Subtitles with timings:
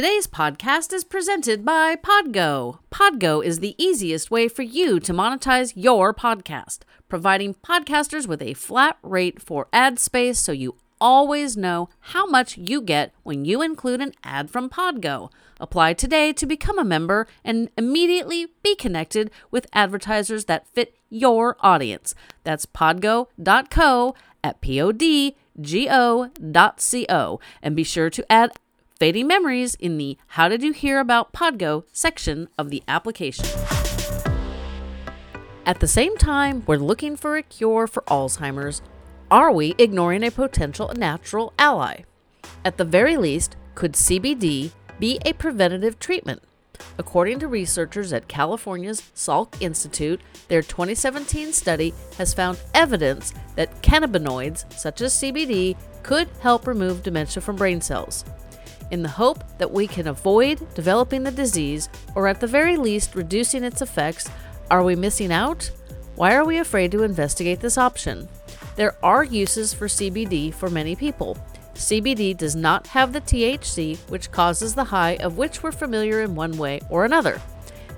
[0.00, 2.78] Today's podcast is presented by Podgo.
[2.90, 6.78] Podgo is the easiest way for you to monetize your podcast,
[7.10, 12.56] providing podcasters with a flat rate for ad space so you always know how much
[12.56, 15.30] you get when you include an ad from Podgo.
[15.60, 21.58] Apply today to become a member and immediately be connected with advertisers that fit your
[21.60, 22.14] audience.
[22.42, 25.30] That's podgo.co at podgo.co
[27.62, 28.52] and be sure to add
[29.00, 33.46] Fading Memories in the How Did You Hear About Podgo section of the application.
[35.64, 38.82] At the same time, we're looking for a cure for Alzheimer's.
[39.30, 42.02] Are we ignoring a potential natural ally?
[42.62, 46.42] At the very least, could CBD be a preventative treatment?
[46.98, 54.70] According to researchers at California's Salk Institute, their 2017 study has found evidence that cannabinoids,
[54.74, 58.26] such as CBD, could help remove dementia from brain cells
[58.90, 63.14] in the hope that we can avoid developing the disease or at the very least
[63.14, 64.28] reducing its effects,
[64.70, 65.70] are we missing out?
[66.16, 68.28] Why are we afraid to investigate this option?
[68.76, 71.36] There are uses for CBD for many people.
[71.74, 76.34] CBD does not have the THC, which causes the high of which we're familiar in
[76.34, 77.40] one way or another.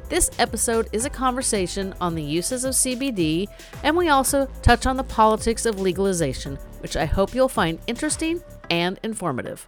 [0.08, 3.48] This episode is a conversation on the uses of CBD,
[3.82, 8.42] and we also touch on the politics of legalization, which I hope you'll find interesting
[8.70, 9.66] and informative.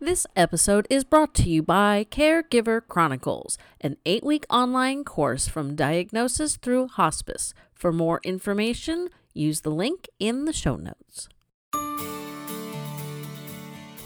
[0.00, 5.74] This episode is brought to you by Caregiver Chronicles, an eight week online course from
[5.74, 7.52] diagnosis through hospice.
[7.74, 11.28] For more information, use the link in the show notes.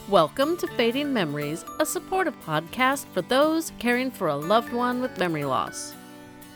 [0.08, 5.18] Welcome to Fading Memories, a supportive podcast for those caring for a loved one with
[5.18, 5.92] memory loss.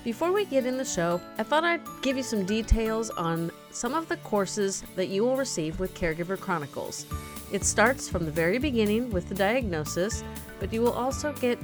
[0.03, 3.93] Before we get in the show, I thought I'd give you some details on some
[3.93, 7.05] of the courses that you will receive with Caregiver Chronicles.
[7.53, 10.25] It starts from the very beginning with the diagnosis,
[10.59, 11.59] but you will also get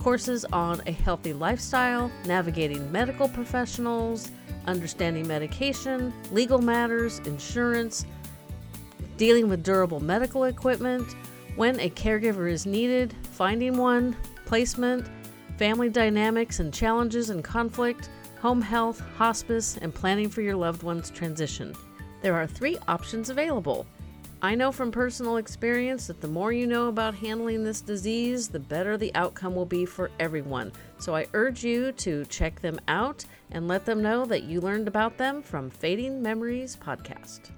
[0.00, 4.30] courses on a healthy lifestyle, navigating medical professionals,
[4.66, 8.04] understanding medication, legal matters, insurance,
[9.16, 11.16] dealing with durable medical equipment,
[11.56, 15.06] when a caregiver is needed, finding one, placement,
[15.56, 21.10] family dynamics and challenges and conflict, home health, hospice, and planning for your loved one's
[21.10, 21.74] transition.
[22.22, 23.86] There are three options available
[24.44, 28.60] I know from personal experience that the more you know about handling this disease, the
[28.60, 30.70] better the outcome will be for everyone.
[30.98, 34.86] So I urge you to check them out and let them know that you learned
[34.86, 37.52] about them from Fading Memories podcast.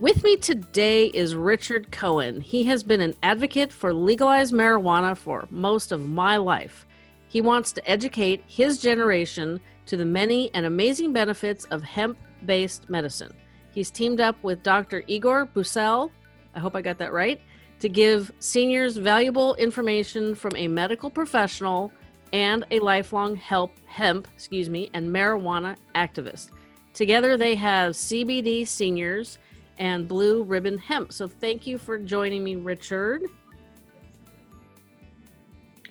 [0.00, 2.40] With me today is Richard Cowan.
[2.40, 6.86] He has been an advocate for legalized marijuana for most of my life.
[7.28, 12.16] He wants to educate his generation to the many and amazing benefits of hemp
[12.46, 13.34] based medicine.
[13.74, 15.02] He's teamed up with Dr.
[15.06, 16.10] Igor Busel
[16.54, 17.40] I hope I got that right,
[17.80, 21.92] to give seniors valuable information from a medical professional
[22.32, 26.50] and a lifelong help hemp, excuse me, and marijuana activist.
[26.94, 29.38] Together they have CBD seniors
[29.78, 31.12] and blue ribbon hemp.
[31.12, 33.22] So thank you for joining me, Richard.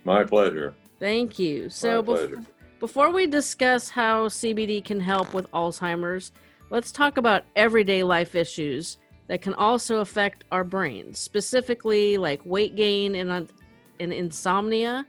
[0.04, 0.74] My pleasure.
[1.00, 1.70] Thank you.
[1.70, 2.46] So bef-
[2.80, 6.32] before we discuss how CBD can help with Alzheimer's,
[6.70, 8.98] let's talk about everyday life issues
[9.31, 13.50] that can also affect our brains, specifically like weight gain and,
[13.97, 15.06] and insomnia.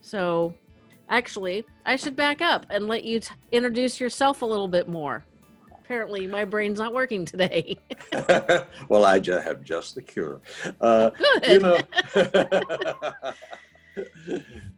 [0.00, 0.54] So,
[1.08, 5.24] actually, I should back up and let you t- introduce yourself a little bit more.
[5.70, 7.78] Apparently, my brain's not working today.
[8.88, 10.40] well, I just have just the cure.
[10.80, 11.10] Uh,
[11.48, 11.78] you know,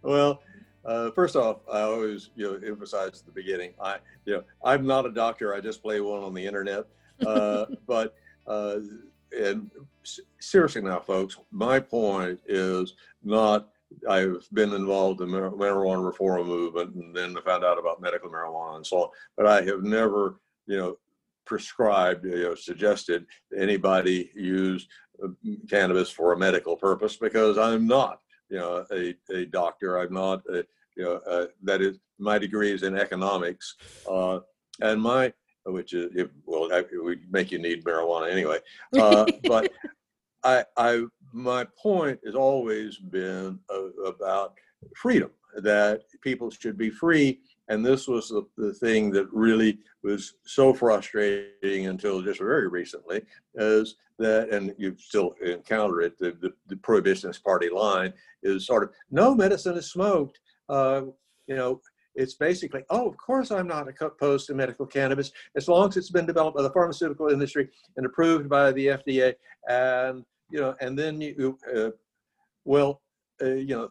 [0.03, 0.43] well,
[0.85, 3.73] uh, first off, I always you know emphasize at the beginning.
[3.83, 3.97] I
[4.27, 5.55] you know I'm not a doctor.
[5.55, 6.85] I just play one on the internet.
[7.27, 8.15] Uh, but
[8.51, 8.81] uh,
[9.39, 9.71] and
[10.41, 13.69] seriously now, folks, my point is not
[14.09, 18.77] I've been involved in the marijuana reform movement and then found out about medical marijuana
[18.77, 20.97] and so on, but I have never, you know,
[21.45, 24.87] prescribed, you know, suggested anybody use
[25.23, 25.29] uh,
[25.69, 29.99] cannabis for a medical purpose because I'm not, you know, a, a doctor.
[29.99, 30.65] I'm not, a,
[30.97, 33.75] you know, that is my degree is in economics.
[34.09, 34.41] Uh,
[34.81, 35.33] and my
[35.65, 38.59] which is it, well, it would make you need marijuana anyway.
[38.99, 39.71] Uh, but
[40.43, 44.55] I, I, my point has always been uh, about
[44.97, 47.41] freedom, that people should be free.
[47.69, 53.23] And this was the, the thing that really was so frustrating until just very recently,
[53.55, 58.13] is that, and you still encounter it, the, the, the prohibitionist party line
[58.43, 60.41] is sort of no medicine is smoked.
[60.69, 61.03] Uh,
[61.47, 61.81] you know,
[62.15, 66.11] it's basically, oh, of course I'm not opposed to medical cannabis as long as it's
[66.11, 69.35] been developed by the pharmaceutical industry and approved by the FDA.
[69.69, 71.91] And, you know, and then you, uh,
[72.65, 73.01] well,
[73.43, 73.91] uh, you know,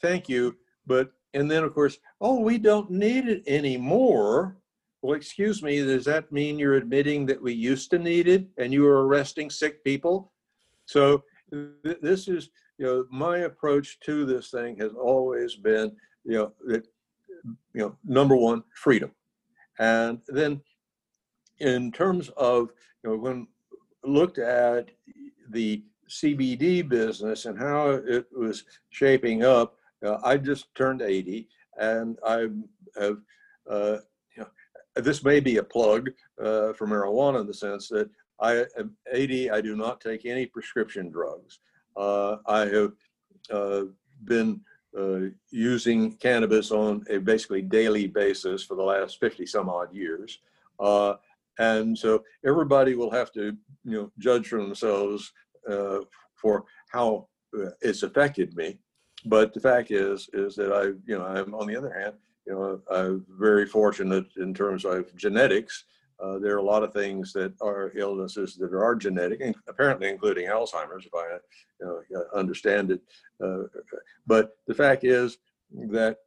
[0.00, 0.56] thank you.
[0.86, 4.56] But, and then of course, oh, we don't need it anymore.
[5.02, 8.72] Well, excuse me, does that mean you're admitting that we used to need it and
[8.72, 10.32] you were arresting sick people?
[10.86, 11.22] So
[11.52, 15.92] th- this is, you know, my approach to this thing has always been,
[16.24, 16.86] you know, that
[17.74, 19.10] you know, number one, freedom.
[19.78, 20.60] And then
[21.58, 22.70] in terms of,
[23.02, 23.46] you know, when
[24.04, 24.90] looked at
[25.50, 31.48] the CBD business and how it was shaping up, uh, I just turned 80
[31.78, 32.48] and I
[32.98, 33.18] have,
[33.70, 33.98] uh,
[34.36, 34.48] you know,
[34.96, 36.10] this may be a plug
[36.40, 38.10] uh, for marijuana in the sense that
[38.40, 41.60] I am 80, I do not take any prescription drugs.
[41.96, 42.92] Uh, I have
[43.50, 43.82] uh,
[44.24, 44.60] been
[44.96, 50.38] uh, using cannabis on a basically daily basis for the last 50 some odd years.
[50.80, 51.14] Uh,
[51.58, 55.32] and so everybody will have to, you know, judge for themselves
[55.68, 55.98] uh,
[56.34, 57.26] for how
[57.58, 58.78] uh, it's affected me.
[59.26, 62.14] But the fact is, is that I, you know, I'm on the other hand,
[62.46, 65.84] you know, I'm very fortunate in terms of genetics
[66.20, 70.48] uh, there are a lot of things that are illnesses that are genetic, apparently including
[70.48, 71.38] Alzheimer's, if I
[71.80, 73.00] you know, uh, understand it.
[73.42, 73.64] Uh,
[74.26, 75.38] but the fact is
[75.72, 76.18] that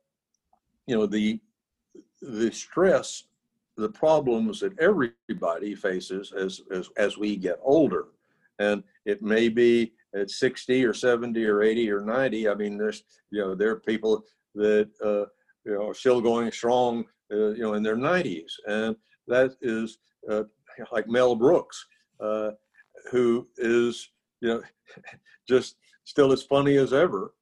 [0.87, 1.39] you know the
[2.21, 3.23] the stress,
[3.75, 8.05] the problems that everybody faces as as as we get older,
[8.59, 12.49] and it may be at 60 or 70 or 80 or 90.
[12.49, 14.23] I mean, there's you know there are people
[14.55, 15.25] that uh,
[15.65, 18.95] you know are still going strong, uh, you know, in their 90s, and
[19.27, 20.43] that is uh,
[20.91, 21.85] like Mel Brooks,
[22.19, 22.51] uh,
[23.11, 24.09] who is
[24.41, 24.61] you know
[25.47, 27.33] just still as funny as ever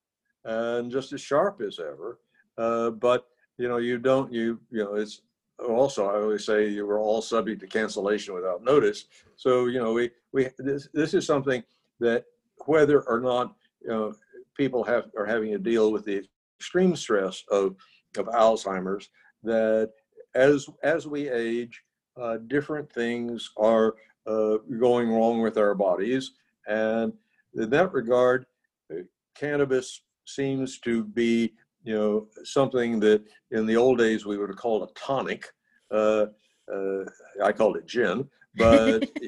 [0.46, 2.20] and just as sharp as ever.
[2.58, 3.28] Uh, but
[3.58, 5.22] you know you don't you you know it's
[5.68, 9.06] also I always say you were all subject to cancellation without notice.
[9.36, 11.64] So you know we we this this is something
[12.00, 12.26] that
[12.66, 14.14] whether or not you know
[14.56, 16.22] people have are having to deal with the
[16.58, 17.76] extreme stress of
[18.18, 19.10] of Alzheimer's
[19.44, 19.92] that
[20.36, 21.82] as as we age,
[22.20, 23.96] uh, different things are
[24.28, 26.32] uh, going wrong with our bodies,
[26.68, 27.14] and
[27.56, 28.46] in that regard,
[28.92, 29.02] uh,
[29.36, 31.54] cannabis seems to be
[31.84, 35.46] you know something that in the old days we would have called a tonic.
[35.92, 36.28] Uh,
[36.72, 37.04] uh,
[37.44, 39.10] I called it gin, but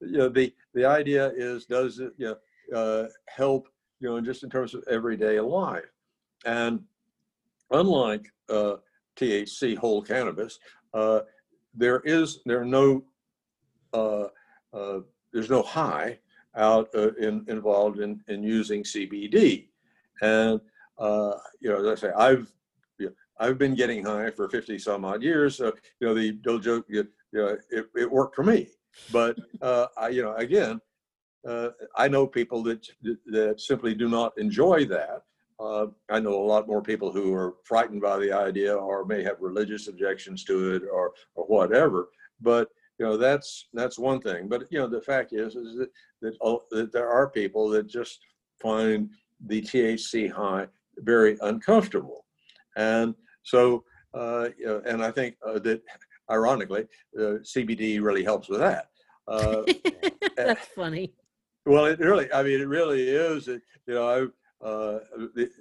[0.00, 2.36] you know the the idea is does it you
[2.70, 3.68] know, uh, help
[4.00, 5.90] you know just in terms of everyday life,
[6.44, 6.80] and
[7.70, 8.26] unlike
[9.16, 10.58] THC whole cannabis.
[10.92, 11.20] Uh,
[11.74, 13.04] there is there are no
[13.92, 14.26] uh,
[14.72, 15.00] uh,
[15.32, 16.18] there's no high
[16.56, 19.68] out uh, in, involved in, in using CBD,
[20.22, 20.60] and
[20.98, 22.52] uh, you know as I say I've
[22.98, 25.56] you know, I've been getting high for 50 some odd years.
[25.56, 28.68] So you know the dojo you, you know it, it worked for me,
[29.12, 30.80] but uh, I you know again
[31.96, 32.86] I know people that
[33.26, 35.24] that simply do not enjoy that
[35.64, 39.22] uh, I know a lot more people who are frightened by the idea or may
[39.22, 42.08] have religious objections to it or, or whatever.
[42.40, 42.68] But
[42.98, 44.48] you know that's that's one thing.
[44.48, 45.90] But you know the fact is is that
[46.22, 48.20] that, oh, that there are people that just
[48.60, 49.10] find
[49.46, 50.66] the THC high
[50.98, 52.24] very uncomfortable,
[52.76, 53.84] and so
[54.14, 55.82] uh, you know, and I think uh, that
[56.30, 56.86] ironically
[57.18, 58.90] uh, CBD really helps with that.
[59.26, 59.62] Uh,
[60.36, 61.12] that's funny.
[61.66, 63.48] Well, it really, I mean, it really is.
[63.48, 64.26] It, you know, I
[64.62, 64.98] uh,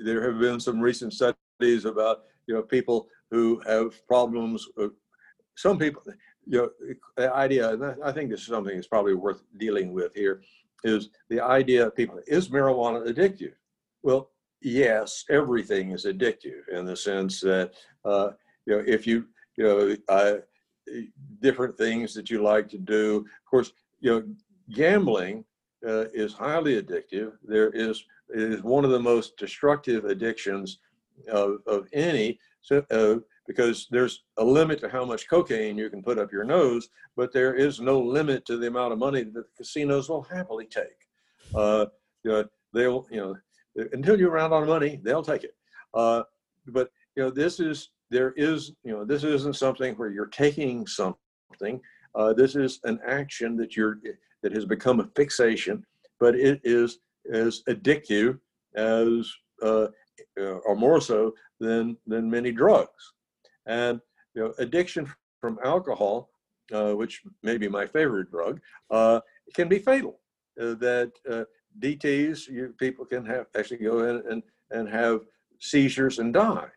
[0.03, 4.67] there have been some recent studies about you know people who have problems.
[5.55, 6.01] some people,
[6.45, 6.69] you know,
[7.17, 10.41] the idea, I think this is something that's probably worth dealing with here,
[10.83, 13.53] is the idea of people is marijuana addictive?
[14.03, 14.31] Well,
[14.61, 17.73] yes, everything is addictive in the sense that
[18.05, 18.31] uh,
[18.65, 19.25] you know if you
[19.57, 20.37] you know uh,
[21.39, 23.17] different things that you like to do.
[23.17, 24.23] Of course, you know,
[24.71, 25.45] gambling
[25.87, 27.33] uh, is highly addictive.
[27.43, 30.79] There is is one of the most destructive addictions
[31.29, 33.15] of, of any so, uh,
[33.47, 36.87] because there's a limit to how much cocaine you can put up your nose,
[37.17, 40.65] but there is no limit to the amount of money that the casinos will happily
[40.65, 40.85] take.
[41.53, 41.85] Uh,
[42.23, 43.35] you know, they'll, you know,
[43.91, 45.55] until you run out of money, they'll take it.
[45.93, 46.23] Uh,
[46.67, 50.87] but, you know, this is, there is, you know, this isn't something where you're taking
[50.87, 51.81] something.
[52.15, 53.97] Uh, this is an action that you're,
[54.41, 55.85] that has become a fixation,
[56.19, 56.99] but it is
[57.31, 58.39] as addictive
[58.75, 59.87] as uh,
[60.39, 63.13] uh, or more so than than many drugs.
[63.65, 63.99] And
[64.35, 66.29] you know, addiction from alcohol,
[66.71, 69.19] uh, which may be my favorite drug, uh,
[69.55, 70.19] can be fatal.
[70.59, 71.43] Uh, that uh,
[71.79, 75.21] DTS, you, people can have actually go in and and have
[75.59, 76.69] seizures and die.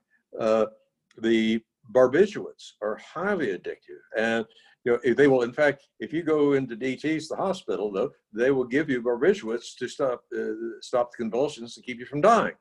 [1.19, 1.61] the
[1.95, 4.45] barbiturates are highly addictive, and
[4.87, 5.43] you know they will.
[5.43, 9.77] In fact, if you go into DTS, the hospital, though, they will give you barbiturates
[9.79, 12.55] to stop uh, stop the convulsions to keep you from dying.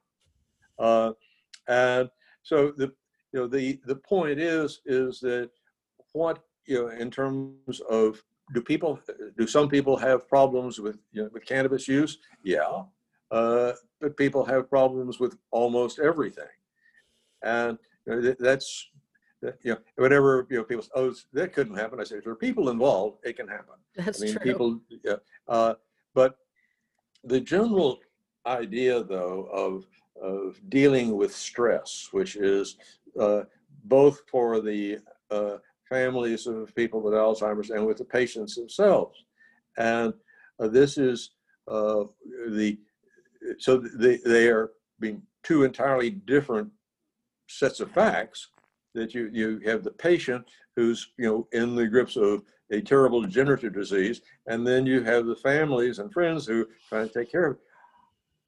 [0.79, 1.11] Uh,
[1.67, 2.09] and
[2.41, 2.91] so the
[3.31, 5.51] you know the the point is is that
[6.13, 8.21] what you know in terms of
[8.55, 8.99] do people
[9.37, 12.17] do some people have problems with you know, with cannabis use?
[12.43, 12.83] Yeah,
[13.29, 16.55] uh, but people have problems with almost everything,
[17.43, 17.77] and
[18.07, 18.89] you know, that's
[19.63, 21.99] you know whatever you know people say, oh that couldn't happen.
[21.99, 23.75] I say if there are people involved, it can happen.
[23.95, 24.43] That's I mean true.
[24.43, 25.15] people yeah,
[25.47, 25.73] uh,
[26.13, 26.37] but
[27.23, 27.99] the general
[28.45, 29.85] idea though of
[30.21, 32.77] of dealing with stress, which is
[33.19, 33.41] uh,
[33.85, 34.99] both for the
[35.31, 35.57] uh,
[35.89, 39.25] families of people with Alzheimer's and with the patients themselves.
[39.77, 40.13] And
[40.59, 41.31] uh, this is
[41.67, 42.05] uh,
[42.49, 42.77] the,
[43.59, 46.69] so they, they are being two entirely different
[47.47, 48.49] sets of facts
[48.95, 53.21] that you, you have the patient who's, you know, in the grips of a terrible
[53.21, 57.45] degenerative disease, and then you have the families and friends who trying to take care
[57.47, 57.61] of it.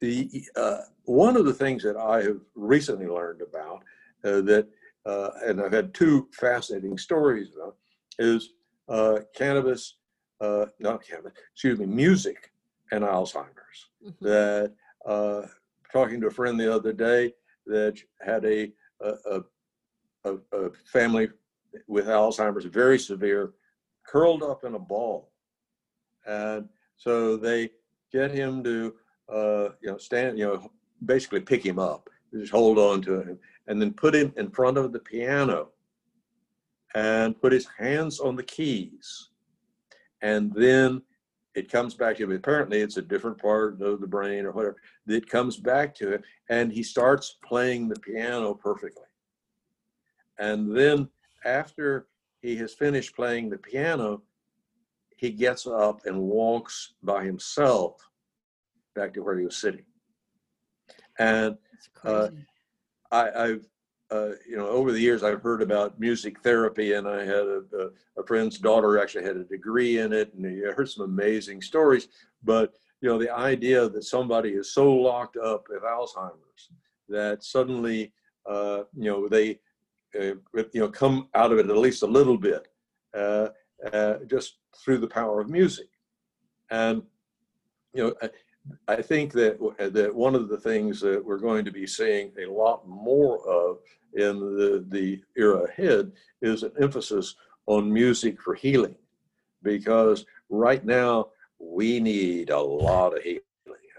[0.00, 3.82] The, uh, one of the things that I have recently learned about
[4.24, 4.68] uh, that
[5.06, 7.76] uh, and I've had two fascinating stories about,
[8.18, 8.50] is
[8.88, 9.96] uh, cannabis,
[10.40, 12.52] uh, not cannabis, excuse me, music
[12.92, 13.80] and Alzheimer's.
[14.04, 14.14] Mhm.
[14.20, 14.74] That
[15.06, 15.42] uh,
[15.92, 17.34] talking to a friend the other day
[17.66, 19.40] that had a a, a,
[20.28, 21.28] a, a family
[21.86, 23.52] with Alzheimer's, very severe,
[24.06, 25.32] curled up in a ball,
[26.26, 27.70] and so they
[28.12, 28.94] get him to
[29.32, 30.70] uh, you know stand, you know,
[31.04, 34.78] basically pick him up, just hold on to him, and then put him in front
[34.78, 35.68] of the piano
[36.94, 39.28] and put his hands on the keys.
[40.22, 41.02] And then
[41.54, 42.32] it comes back to him.
[42.32, 44.76] Apparently, it's a different part of the brain or whatever.
[45.06, 49.07] It comes back to him, and he starts playing the piano perfectly.
[50.38, 51.08] And then,
[51.44, 52.08] after
[52.42, 54.22] he has finished playing the piano,
[55.16, 58.08] he gets up and walks by himself
[58.94, 59.84] back to where he was sitting.
[61.18, 61.56] And
[62.04, 62.28] uh.
[63.10, 63.66] I, I've,
[64.10, 67.62] uh, you know, over the years, I've heard about music therapy, and I had a,
[67.78, 71.62] a, a friend's daughter actually had a degree in it, and I heard some amazing
[71.62, 72.08] stories.
[72.42, 76.70] But you know, the idea that somebody is so locked up with Alzheimer's
[77.08, 78.12] that suddenly,
[78.48, 79.60] uh, you know, they,
[80.14, 80.40] you
[80.74, 82.68] know, come out of it at least a little bit,
[83.14, 83.48] uh,
[83.92, 85.88] uh, just through the power of music,
[86.70, 87.02] and
[87.94, 88.30] you know, I,
[88.94, 89.58] I think that
[89.92, 93.78] that one of the things that we're going to be seeing a lot more of
[94.14, 96.12] in the the era ahead
[96.42, 97.34] is an emphasis
[97.66, 98.96] on music for healing,
[99.62, 103.40] because right now we need a lot of healing.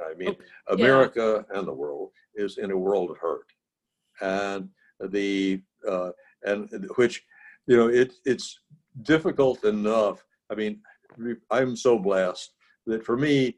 [0.09, 0.35] I mean,
[0.69, 0.85] Oh, yeah.
[0.85, 3.47] America and the world is in a world of hurt,
[4.21, 6.11] and the uh,
[6.43, 7.23] and which
[7.67, 8.59] you know it it's
[9.03, 10.23] difficult enough.
[10.51, 10.81] I mean,
[11.51, 12.53] I'm so blessed
[12.87, 13.57] that for me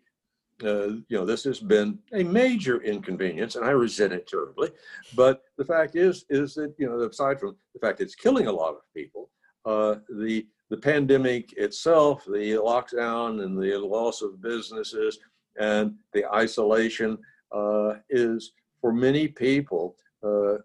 [0.64, 4.70] uh, you know, this has been a major inconvenience, and I resent it terribly.
[5.16, 8.48] But the fact is, is that you know, aside from the fact that it's killing
[8.48, 9.30] a lot of people,
[9.66, 15.20] uh, the the pandemic itself, the lockdown, and the loss of businesses,
[15.60, 17.18] and the isolation
[17.52, 20.56] uh, is for many people uh,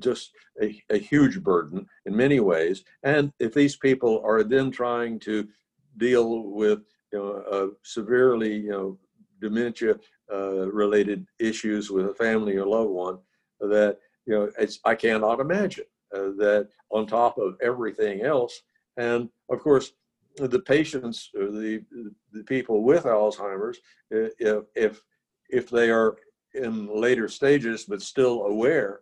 [0.00, 2.84] just a, a huge burden in many ways.
[3.02, 5.48] And if these people are then trying to
[5.96, 6.80] deal with
[7.12, 8.98] you know, severely, you know,
[9.40, 9.96] dementia
[10.32, 13.18] uh, related issues with a family or loved one
[13.60, 15.84] that, you know, it's, I cannot imagine
[16.14, 18.62] uh, that on top of everything else.
[18.96, 19.92] And of course,
[20.36, 21.84] the patients, the,
[22.32, 23.78] the people with Alzheimer's,
[24.10, 25.02] if, if,
[25.50, 26.16] if they are
[26.54, 29.00] in later stages but still aware,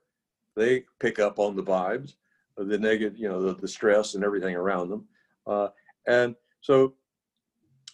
[0.56, 2.14] they pick up on the vibes,
[2.56, 5.04] the negative, you know, the, the stress and everything around them.
[5.46, 5.68] Uh,
[6.06, 6.94] and so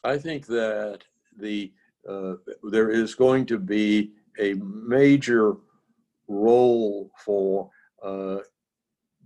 [0.05, 1.01] I think that
[1.39, 1.73] the
[2.09, 2.35] uh,
[2.71, 5.57] there is going to be a major
[6.29, 7.71] role for
[8.03, 8.39] uh,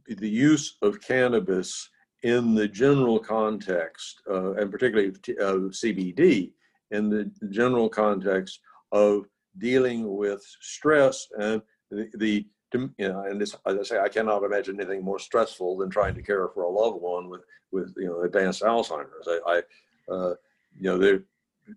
[0.07, 1.91] the use of cannabis
[2.23, 6.53] in the general context, uh, and particularly t- CBD,
[6.91, 8.61] in the general context
[8.93, 9.27] of
[9.59, 14.45] dealing with stress and the, the to- you know, and as I say, I cannot
[14.45, 18.07] imagine anything more stressful than trying to care for a loved one with, with you
[18.07, 19.29] know, advanced Alzheimer's.
[19.29, 20.35] I, I uh,
[20.79, 21.23] you know, there,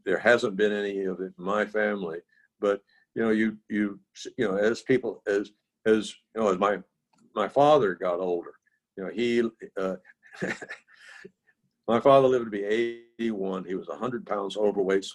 [0.05, 2.19] there hasn't been any of it in my family,
[2.59, 2.81] but
[3.15, 3.99] you know, you, you,
[4.37, 5.51] you know, as people, as,
[5.85, 6.79] as, you know, as my,
[7.35, 8.53] my father got older,
[8.97, 9.43] you know, he,
[9.77, 9.95] uh,
[11.87, 12.63] my father lived to be
[13.23, 13.65] 81.
[13.65, 15.05] He was 100 pounds overweight,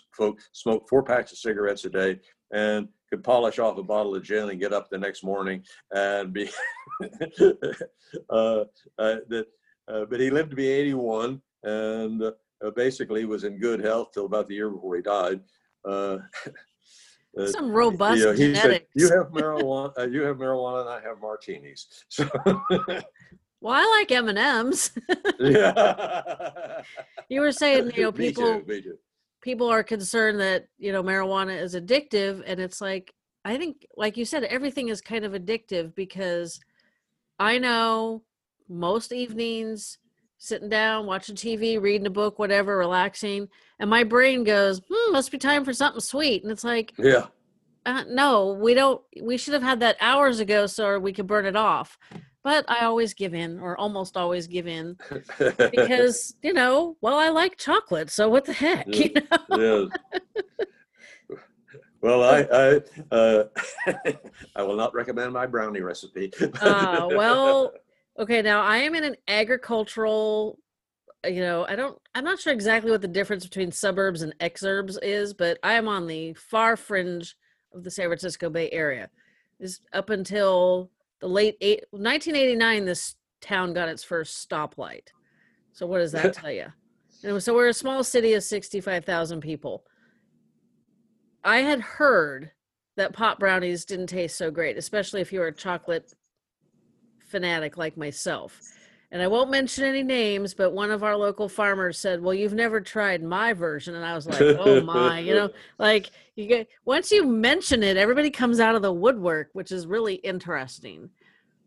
[0.52, 2.20] smoked four packs of cigarettes a day,
[2.52, 6.32] and could polish off a bottle of gin and get up the next morning and
[6.32, 6.48] be.
[8.30, 8.64] uh,
[8.98, 9.46] uh, that,
[9.88, 14.26] uh, but he lived to be 81 and uh, basically was in good health till
[14.26, 15.40] about the year before he died.
[15.84, 16.18] Uh,
[17.38, 18.62] uh, Some robust you know, genetics.
[18.62, 20.12] Said, you have marijuana.
[20.12, 21.86] you have marijuana, and I have martinis.
[22.08, 22.28] So.
[23.60, 24.92] Well, I like M and M's.
[25.38, 26.82] Yeah.
[27.30, 28.98] You were saying, you know, people me too, me too.
[29.42, 33.12] people are concerned that you know marijuana is addictive, and it's like
[33.44, 36.58] I think, like you said, everything is kind of addictive because
[37.38, 38.22] I know
[38.68, 39.98] most evenings
[40.38, 43.48] sitting down, watching TV, reading a book, whatever, relaxing,
[43.78, 47.26] and my brain goes, "Hmm, must be time for something sweet," and it's like, yeah.
[47.84, 49.02] Uh, no, we don't.
[49.20, 51.98] We should have had that hours ago so we could burn it off
[52.48, 54.96] but I always give in, or almost always give in,
[55.70, 59.12] because you know, well, I like chocolate, so what the heck, you
[59.50, 59.90] know?
[62.00, 63.44] Well, I I, uh,
[64.56, 66.32] I will not recommend my brownie recipe.
[66.62, 67.74] uh, well,
[68.18, 68.40] okay.
[68.40, 70.58] Now I am in an agricultural.
[71.26, 72.00] You know, I don't.
[72.14, 75.86] I'm not sure exactly what the difference between suburbs and exurbs is, but I am
[75.86, 77.36] on the far fringe
[77.74, 79.10] of the San Francisco Bay Area.
[79.60, 80.90] Is up until
[81.20, 85.08] the late eight, 1989 this town got its first stoplight.
[85.72, 86.72] So what does that tell you
[87.24, 89.84] and so we're a small city of 65,000 people.
[91.44, 92.52] I had heard
[92.96, 96.12] that pot brownies didn't taste so great especially if you're a chocolate
[97.28, 98.60] fanatic like myself
[99.10, 102.54] and I won't mention any names, but one of our local farmers said, "Well, you've
[102.54, 106.68] never tried my version," and I was like, "Oh my!" you know, like you get
[106.84, 111.08] once you mention it, everybody comes out of the woodwork, which is really interesting.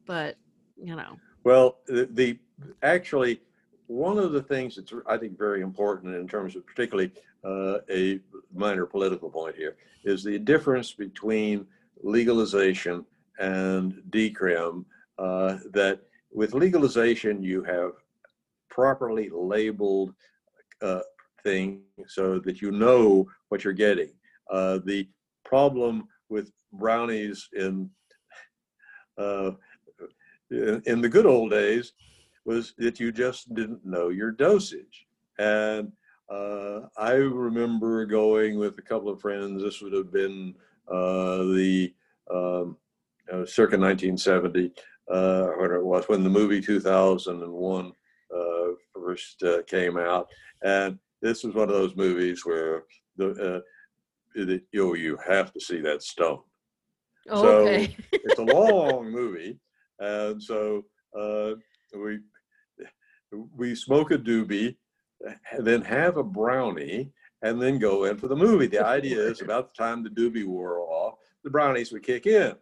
[0.06, 0.38] But
[0.78, 2.38] you know, well, the, the
[2.84, 3.42] actually
[3.88, 7.12] one of the things that's I think very important in terms of particularly
[7.44, 8.20] uh, a
[8.54, 11.66] minor political point here is the difference between
[12.04, 13.06] legalization
[13.40, 14.86] and decrim
[15.18, 17.92] uh, that with legalization, you have
[18.70, 20.14] properly labeled
[20.82, 21.02] uh,
[21.44, 24.12] thing so that you know what you're getting.
[24.50, 25.08] Uh, the
[25.46, 27.90] problem with brownies in,
[29.18, 29.52] uh,
[30.50, 31.94] in, the good old days
[32.46, 35.06] was that you just didn't know your dosage.
[35.38, 35.92] And
[36.30, 39.62] uh, I remember going with a couple of friends.
[39.62, 40.56] This would have been
[40.88, 41.94] uh, the
[42.34, 42.78] um,
[43.32, 44.74] uh, circa 1970,
[45.10, 47.92] uh, when it was when the movie 2001
[48.36, 48.42] uh,
[48.94, 50.28] first uh, came out,
[50.64, 52.84] and this was one of those movies where
[53.18, 53.60] the uh,
[54.36, 56.40] you know, you have to see that stone.
[57.30, 57.96] Oh, so okay.
[58.12, 59.60] it's a long movie,
[60.00, 60.86] and so
[61.18, 61.52] uh,
[61.96, 62.20] we
[63.56, 64.76] we smoke a doobie,
[65.52, 67.12] and then have a brownie,
[67.44, 68.68] and then go in for the movie.
[68.68, 72.56] The idea is about the time the doobie wore off, the brownies would kick in.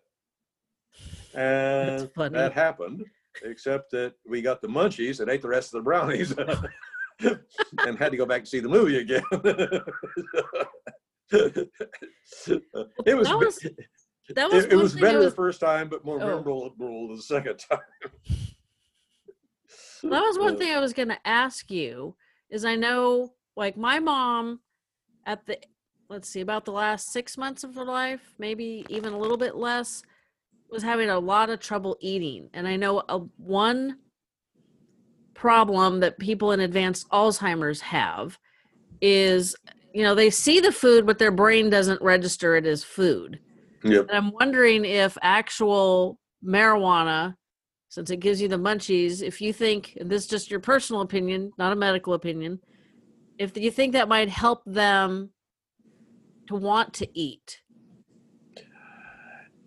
[1.35, 3.05] And that happened,
[3.43, 6.31] except that we got the munchies and ate the rest of the brownies
[7.19, 9.23] and had to go back and see the movie again.
[11.31, 11.71] it
[13.15, 13.59] was, that was,
[14.35, 16.25] that was, it, it was better was, the first time, but more oh.
[16.25, 17.79] memorable the second time.
[20.03, 22.15] that was one uh, thing I was going to ask you
[22.49, 24.61] is I know like my mom
[25.25, 25.59] at the
[26.09, 29.55] let's see about the last 6 months of her life, maybe even a little bit
[29.55, 30.01] less,
[30.71, 32.49] was having a lot of trouble eating.
[32.53, 33.97] And I know a, one
[35.33, 38.37] problem that people in advanced Alzheimer's have
[39.01, 39.55] is,
[39.93, 43.39] you know, they see the food, but their brain doesn't register it as food.
[43.83, 44.07] Yep.
[44.09, 47.35] And I'm wondering if actual marijuana,
[47.87, 51.01] since it gives you the munchies, if you think, and this is just your personal
[51.01, 52.59] opinion, not a medical opinion,
[53.37, 55.29] if you think that might help them
[56.47, 57.61] to want to eat.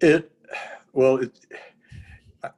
[0.00, 0.30] It
[0.92, 1.38] well, it,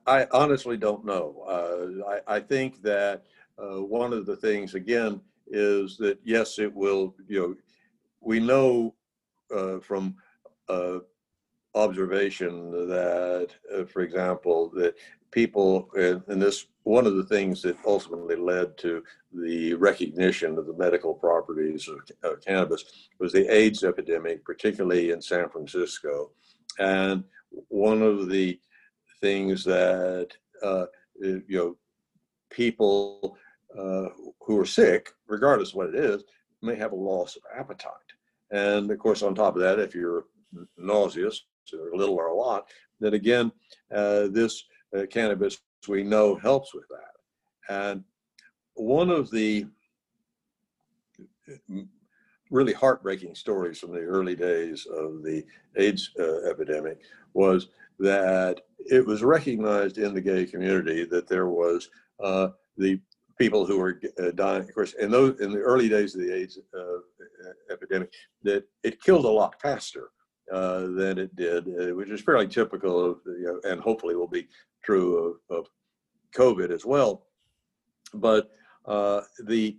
[0.06, 1.44] I honestly don't know.
[1.46, 3.24] Uh, I, I, think that
[3.58, 7.54] uh, one of the things, again, is that yes, it will, you know,
[8.20, 8.94] we know
[9.54, 10.16] uh, from
[10.68, 10.98] uh,
[11.74, 14.94] observation that, uh, for example, that
[15.30, 20.74] people, and this, one of the things that ultimately led to the recognition of the
[20.74, 22.84] medical properties of, of cannabis
[23.18, 26.30] was the AIDS epidemic, particularly in San Francisco.
[26.78, 27.24] And
[27.68, 28.58] one of the
[29.20, 30.28] things that
[30.62, 30.86] uh,
[31.20, 31.76] you know
[32.50, 33.36] people
[33.78, 34.08] uh,
[34.40, 36.24] who are sick, regardless of what it is,
[36.62, 37.92] may have a loss of appetite.
[38.50, 40.26] And of course, on top of that, if you're
[40.76, 42.68] nauseous, or a little or a lot,
[43.00, 43.50] then again,
[43.92, 44.62] uh, this
[44.96, 47.14] uh, cannabis we know helps with that.
[47.68, 48.04] And
[48.74, 49.66] one of the
[52.50, 55.44] really heartbreaking stories from the early days of the
[55.76, 57.00] AIDS uh, epidemic
[57.32, 61.88] was that it was recognized in the gay community that there was
[62.22, 63.00] uh, the
[63.38, 64.62] people who were uh, dying.
[64.62, 69.02] Of course, in those in the early days of the AIDS uh, epidemic, that it
[69.02, 70.10] killed a lot faster
[70.52, 74.28] uh, than it did, uh, which is fairly typical of, you know, and hopefully will
[74.28, 74.46] be
[74.84, 75.66] true of, of
[76.36, 77.26] COVID as well.
[78.12, 78.50] But
[78.86, 79.76] the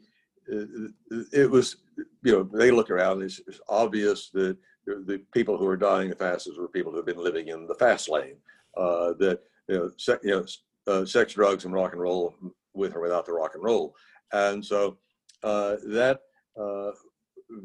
[0.48, 1.78] it was,
[2.24, 3.22] you know, they look around.
[3.22, 7.06] It's, it's obvious that the people who are dying the fastest were people who have
[7.06, 8.38] been living in the fast lane.
[8.78, 10.46] Uh, that you know, se- you know
[10.88, 12.36] uh, sex, drugs, and rock and roll
[12.74, 13.96] with or without the rock and roll.
[14.34, 14.98] And so
[15.44, 16.22] uh, that
[16.60, 16.92] uh,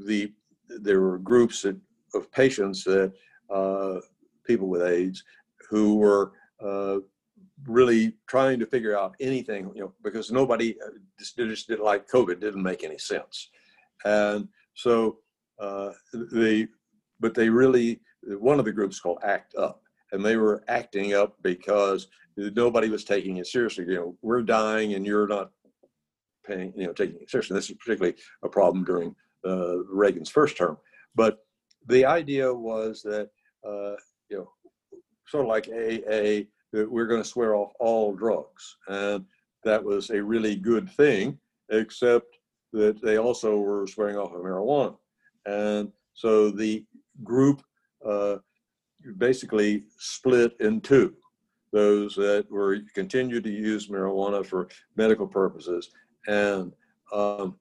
[0.07, 0.33] the
[0.69, 1.77] there were groups of,
[2.15, 3.13] of patients that
[3.53, 3.97] uh,
[4.47, 5.25] people with AIDS
[5.69, 6.33] who were
[6.65, 6.99] uh,
[7.71, 12.09] really trying to figure out anything, you know, because nobody uh, just, just didn't like
[12.09, 13.49] COVID, didn't make any sense.
[14.05, 15.19] And so
[15.59, 15.91] uh,
[16.33, 16.69] they,
[17.21, 21.37] but they really, one of the groups called ACT UP, and they were acting up
[21.43, 23.85] because nobody was taking it seriously.
[23.87, 25.51] You know, we're dying and you're not
[26.47, 27.55] paying, you know, taking it seriously.
[27.55, 29.15] This is particularly a problem during
[29.47, 30.77] uh, Reagan's first term.
[31.15, 31.39] But
[31.87, 33.31] the idea was that,
[33.67, 33.97] uh,
[34.29, 34.51] you know,
[35.27, 38.77] sort of like AA, that we're going to swear off all drugs.
[38.89, 39.25] And
[39.65, 41.39] that was a really good thing,
[41.71, 42.37] except
[42.73, 44.97] that they also were swearing off of marijuana.
[45.47, 46.85] And so the
[47.25, 47.63] group
[48.07, 48.37] uh,
[49.19, 51.15] basically split in two
[51.73, 55.91] those that were continued to use marijuana for medical purposes.
[56.27, 56.73] And
[57.13, 57.59] um,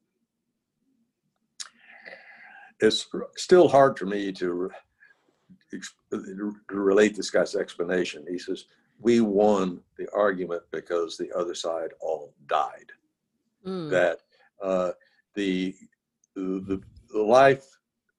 [2.80, 4.72] it's still hard for me to,
[6.12, 8.26] to relate this guy's explanation.
[8.28, 8.66] He says,
[9.00, 12.92] we won the argument because the other side all died.
[13.66, 13.90] Mm.
[13.90, 14.20] That
[14.62, 14.92] uh,
[15.36, 15.76] the,
[16.36, 16.82] the,
[17.12, 17.66] the life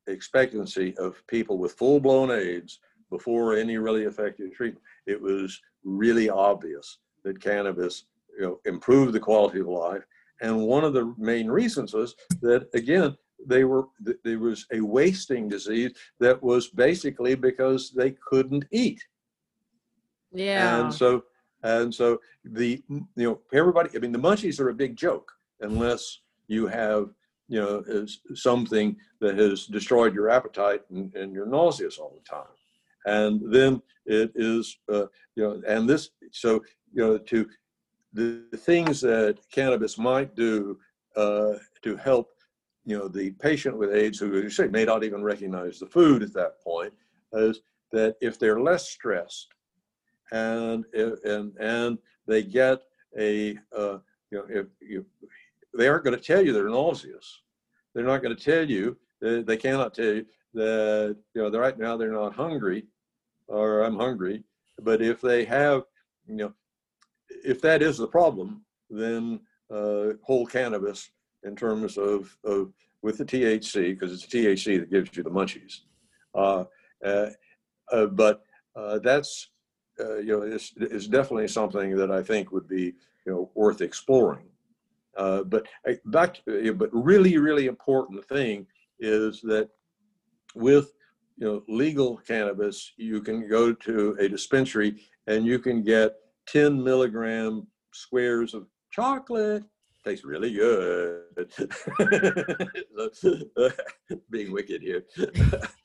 [0.07, 6.29] expectancy of people with full blown AIDS before any really effective treatment, it was really
[6.29, 8.05] obvious that cannabis
[8.39, 10.03] you know, improved the quality of life.
[10.41, 13.17] And one of the main reasons was that, again,
[13.47, 13.87] they were
[14.23, 19.03] there was a wasting disease that was basically because they couldn't eat
[20.33, 20.81] yeah.
[20.81, 21.25] And so
[21.63, 26.21] and so the you know everybody I mean the munchies are a big joke unless
[26.49, 27.11] you have
[27.49, 32.29] you know is something that has destroyed your appetite and, and you're nauseous all the
[32.29, 32.47] time
[33.07, 36.63] and then it is uh, you know and this so
[36.93, 37.47] you know to
[38.13, 40.79] the, the things that cannabis might do
[41.17, 42.31] uh, to help
[42.85, 45.87] you know the patient with AIDS who as you say may not even recognize the
[45.87, 46.93] food at that point
[47.33, 47.61] is
[47.93, 49.49] that if they're less stressed
[50.33, 52.81] and and and they get
[53.19, 53.99] a uh,
[54.31, 55.05] you know if you
[55.77, 57.43] they aren't going to tell you they're nauseous
[57.95, 61.79] they're not going to tell you they, they cannot tell you that you know right
[61.79, 62.85] now they're not hungry
[63.49, 64.43] or i'm hungry
[64.83, 65.83] but if they have
[66.27, 66.53] you know
[67.45, 69.41] if that is the problem then
[69.73, 71.11] uh, whole cannabis
[71.45, 75.81] in terms of, of with the THC because it's THC that gives you the munchies.
[76.35, 76.65] Uh,
[77.05, 77.31] uh,
[77.93, 78.43] uh but
[78.77, 79.51] uh, that's
[80.01, 82.95] uh, you know, is definitely something that I think would be,
[83.27, 84.47] you know, worth exploring.
[85.17, 85.67] Uh, but
[86.07, 88.67] back, to, but really, really important thing
[88.99, 89.69] is that
[90.55, 90.93] with
[91.37, 96.13] you know legal cannabis, you can go to a dispensary and you can get
[96.49, 99.65] 10 milligram squares of chocolate
[100.05, 101.23] tastes really good.
[104.31, 105.05] Being wicked here.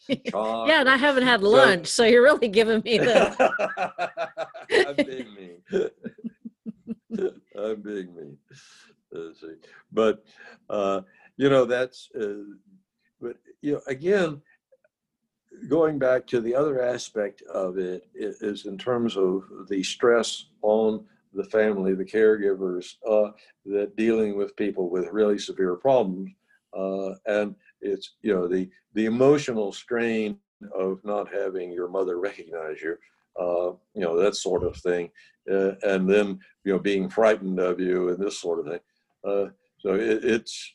[0.08, 3.93] yeah, and I haven't had lunch, so, so you're really giving me the.
[4.88, 5.62] I'm being mean.
[7.58, 8.38] I'm being mean.
[9.12, 9.56] Let's see.
[9.91, 10.23] But
[10.69, 11.01] uh,
[11.38, 12.10] you know that's.
[12.19, 12.56] Uh,
[13.21, 14.41] but you know again,
[15.67, 21.06] going back to the other aspect of it is in terms of the stress on
[21.36, 23.32] the family, the caregivers, uh,
[23.65, 26.32] that dealing with people with really severe problems,
[26.78, 30.38] uh, and it's you know the the emotional strain
[30.74, 32.98] of not having your mother recognize you,
[33.39, 35.10] uh, you know that sort of thing,
[35.52, 38.80] uh, and then you know being frightened of you and this sort of thing.
[39.24, 40.74] Uh, so it, it's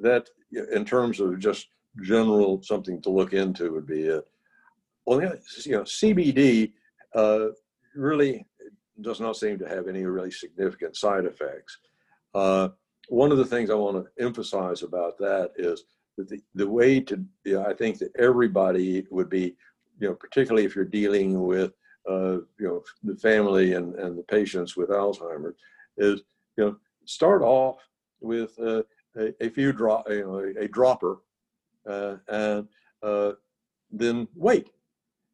[0.00, 0.28] that
[0.72, 1.68] in terms of just
[2.02, 4.26] general something to look into would be it.
[5.06, 6.72] Well, you know, CBD
[7.14, 7.48] uh,
[7.94, 8.46] really
[9.00, 11.78] does not seem to have any really significant side effects.
[12.34, 12.68] Uh,
[13.08, 15.84] one of the things I want to emphasize about that is
[16.16, 19.56] that the, the way to, you know, I think that everybody would be,
[19.98, 21.72] you know, particularly if you're dealing with,
[22.08, 25.56] uh, you know, the family and, and the patients with Alzheimer's,
[25.96, 26.22] is,
[26.56, 27.78] you know, start off
[28.20, 28.82] with uh,
[29.16, 31.18] a, a few drop, you know, a, a dropper,
[31.88, 32.68] uh, and
[33.02, 33.32] uh,
[33.90, 34.70] then wait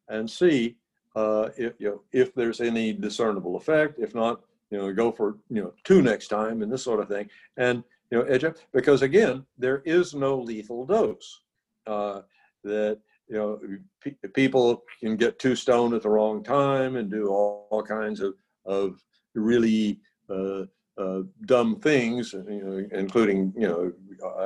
[0.09, 0.77] and see
[1.15, 3.99] uh, if you know if there's any discernible effect.
[3.99, 7.07] If not, you know, go for you know two next time and this sort of
[7.07, 7.29] thing.
[7.57, 11.41] And you know, edge up because again, there is no lethal dose.
[11.87, 12.21] Uh,
[12.63, 13.59] that you know,
[14.01, 18.19] pe- people can get too stoned at the wrong time and do all, all kinds
[18.19, 19.01] of of
[19.33, 20.63] really uh,
[20.97, 23.91] uh, dumb things, you know, including you know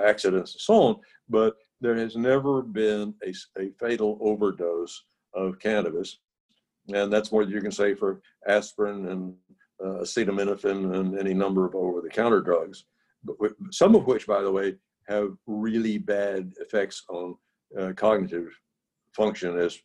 [0.06, 0.96] accidents and so on.
[1.30, 6.20] But there has never been a, a fatal overdose of cannabis,
[6.94, 9.34] and that's more than you can say for aspirin and
[9.84, 12.86] uh, acetaminophen and any number of over-the-counter drugs.
[13.24, 14.76] But some of which, by the way,
[15.08, 17.36] have really bad effects on
[17.80, 18.50] uh, cognitive
[19.14, 19.80] function as,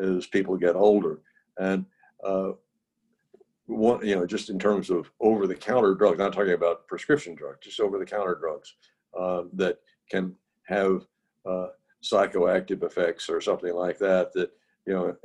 [0.00, 1.20] as, people get older.
[1.58, 1.84] And
[2.24, 2.52] uh,
[3.66, 7.80] one, you know, just in terms of over-the-counter drugs, not talking about prescription drugs, just
[7.80, 8.74] over-the-counter drugs
[9.18, 9.78] uh, that
[10.10, 10.34] can
[10.66, 11.06] have
[11.48, 11.68] uh,
[12.02, 14.32] psychoactive effects or something like that.
[14.32, 14.50] That
[14.86, 15.16] you know,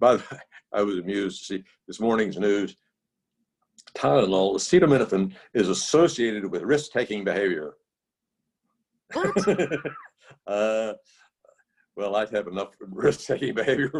[0.00, 0.40] by the way,
[0.72, 2.76] I was amused to see this morning's news.
[3.94, 7.74] Tylenol, acetaminophen, is associated with risk-taking behavior.
[9.12, 9.48] What?
[10.46, 10.92] uh,
[11.96, 13.90] well, I'd have enough risk-taking behavior.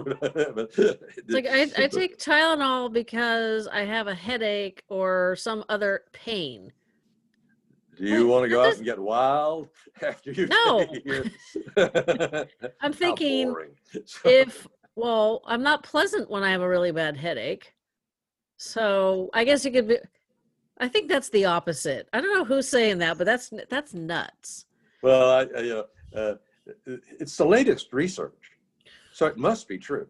[1.29, 6.73] Like I, I take Tylenol because I have a headache or some other pain.
[7.99, 9.69] Do you want to go out and get wild
[10.01, 10.47] after you?
[10.47, 10.87] No.
[11.77, 12.47] I'm
[12.81, 13.55] I'm thinking
[14.25, 17.75] if well, I'm not pleasant when I have a really bad headache.
[18.57, 19.99] So I guess you could be
[20.79, 22.09] I think that's the opposite.
[22.13, 24.65] I don't know who's saying that, but that's that's nuts.
[25.03, 26.35] well, I, I, you know, uh,
[27.19, 28.53] it's the latest research,
[29.13, 30.07] so it must be true.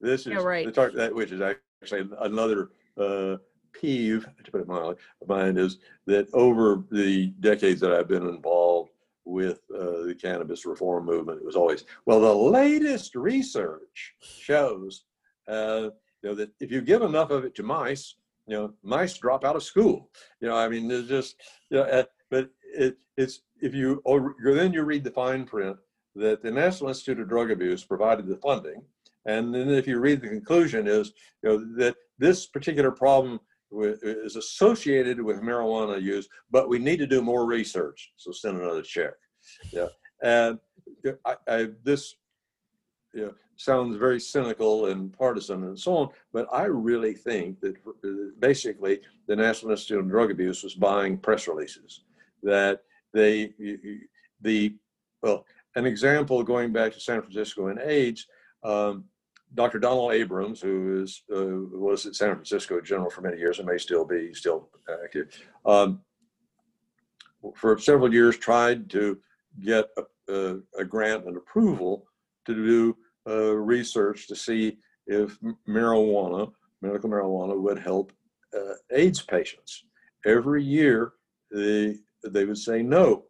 [0.00, 0.64] This is Yeah, right.
[0.66, 3.36] the tar- that which is actually another uh,
[3.72, 8.26] peeve, to put it mildly, of mine is that over the decades that I've been
[8.26, 8.90] involved
[9.26, 9.60] with
[10.06, 12.20] the cannabis reform movement, it was always well.
[12.20, 15.04] The latest research shows,
[15.48, 15.90] uh,
[16.22, 19.44] you know, that if you give enough of it to mice, you know, mice drop
[19.44, 20.10] out of school.
[20.40, 21.36] You know, I mean, there's just,
[21.70, 25.76] you know, uh, but it, it's if you or then you read the fine print
[26.16, 28.82] that the National Institute of Drug Abuse provided the funding,
[29.26, 33.40] and then if you read the conclusion is, you know, that this particular problem
[33.72, 38.12] is associated with marijuana use, but we need to do more research.
[38.16, 39.12] So send another check.
[39.72, 39.86] Yeah,
[40.22, 40.58] and
[41.24, 42.16] I, I, this,
[43.14, 47.76] you know, sounds very cynical and partisan and so on, but I really think that
[48.04, 52.02] uh, basically the National Institute on Drug Abuse was buying press releases
[52.42, 52.80] that
[53.12, 53.52] they
[54.40, 54.74] the
[55.22, 55.44] well
[55.76, 58.26] an example going back to San Francisco and AIDS.
[58.64, 59.04] Um,
[59.54, 59.78] Dr.
[59.78, 63.78] Donald Abrams, who is uh, was at San Francisco General for many years and may
[63.78, 64.68] still be still
[65.04, 65.28] active,
[65.66, 66.00] um,
[67.56, 69.18] for several years tried to
[69.64, 72.06] get a, a, a grant and approval
[72.46, 72.96] to do
[73.28, 76.50] uh, research to see if marijuana,
[76.82, 78.12] medical marijuana, would help
[78.56, 79.84] uh, AIDS patients.
[80.26, 81.12] Every year,
[81.52, 83.24] they they would say no.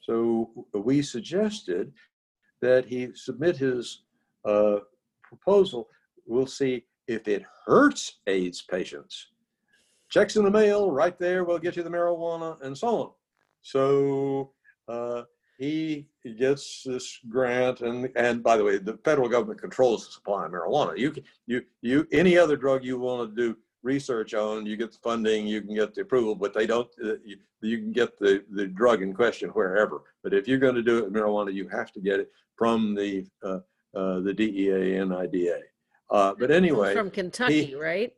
[0.00, 1.92] So we suggested
[2.60, 4.02] that he submit his
[4.44, 4.80] uh,
[5.22, 5.88] proposal.
[6.26, 9.28] We'll see if it hurts AIDS patients.
[10.10, 11.44] Checks in the mail, right there.
[11.44, 13.10] We'll get you the marijuana and so on.
[13.62, 14.52] So
[14.88, 15.22] uh,
[15.58, 16.06] he
[16.38, 20.52] gets this grant, and and by the way, the federal government controls the supply of
[20.52, 20.96] marijuana.
[20.98, 24.92] You can- you you any other drug you want to do research on, you get
[24.92, 26.88] the funding, you can get the approval, but they don't.
[27.02, 30.02] Uh, you, you can get the the drug in question wherever.
[30.22, 32.94] But if you're going to do it with marijuana, you have to get it from
[32.94, 33.60] the uh,
[33.94, 35.60] uh, the DEA and IDA.
[36.10, 38.12] Uh, but anyway, from Kentucky, right?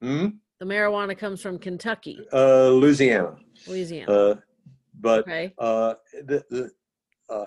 [0.00, 0.28] hmm?
[0.60, 3.36] The marijuana comes from Kentucky, uh, Louisiana.
[3.66, 4.42] Louisiana.
[5.04, 5.54] Uh, but okay.
[5.58, 6.70] uh, the, the,
[7.28, 7.46] uh,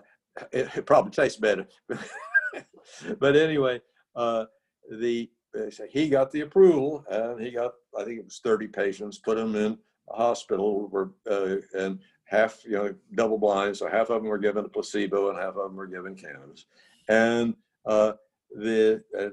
[0.52, 1.68] it, it probably tastes better.
[3.20, 3.82] but anyway,
[4.16, 4.46] uh,
[5.00, 8.68] the they say he got the approval, and he got I think it was 30
[8.68, 9.78] patients, put them in
[10.10, 14.38] a hospital, were uh, and half you know double blind, so half of them were
[14.38, 16.66] given a placebo and half of them were given cannabis,
[17.10, 18.14] and uh,
[18.52, 19.30] the uh,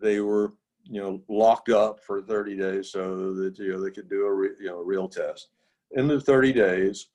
[0.00, 0.52] they were
[0.84, 4.32] you know locked up for 30 days so that you know they could do a
[4.32, 5.48] re, you know real test.
[5.92, 7.08] In the 30 days,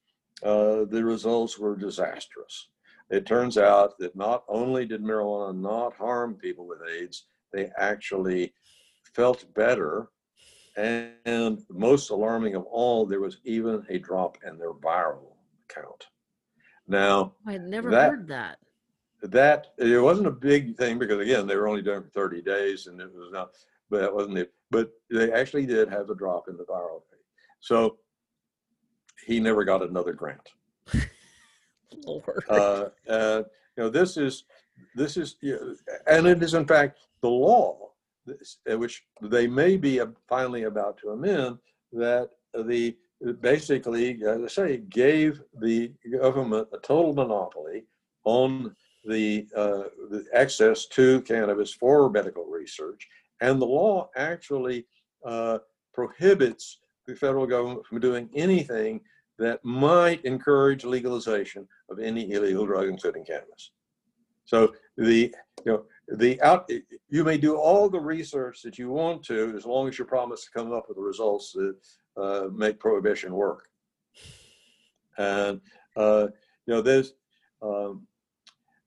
[0.43, 2.69] uh, the results were disastrous.
[3.09, 8.53] It turns out that not only did marijuana not harm people with AIDS, they actually
[9.13, 10.09] felt better.
[10.75, 15.35] And, and most alarming of all, there was even a drop in their viral
[15.69, 16.07] count.
[16.87, 18.57] Now, I had never that- heard that.
[19.21, 22.41] that it wasn't a big thing because again they were only doing it for 30
[22.41, 23.51] days and it was not
[23.89, 27.21] but that wasn't it but they actually did have a drop in the viral rate
[27.61, 27.97] so
[29.25, 30.49] he never got another grant
[32.05, 32.43] Lord.
[32.49, 33.45] Uh, and
[33.77, 34.45] you know, this is
[34.95, 35.35] this is,
[36.07, 37.91] and it is in fact the law,
[38.29, 41.57] uh, which they may be uh, finally about to amend,
[41.91, 42.95] that the
[43.41, 47.85] basically, as I say, gave the government a total monopoly
[48.25, 53.07] on the, uh, the access to cannabis for medical research,
[53.41, 54.85] and the law actually
[55.25, 55.59] uh,
[55.93, 59.01] prohibits the federal government from doing anything
[59.39, 63.71] that might encourage legalization of any illegal drug, including cannabis.
[64.45, 65.33] So the
[65.65, 66.69] you know the out
[67.09, 70.45] you may do all the research that you want to as long as you promise
[70.45, 71.75] to come up with the results that
[72.17, 73.67] uh, make prohibition work.
[75.17, 75.61] And
[75.95, 76.27] uh,
[76.65, 77.13] you know there's
[77.61, 78.05] um,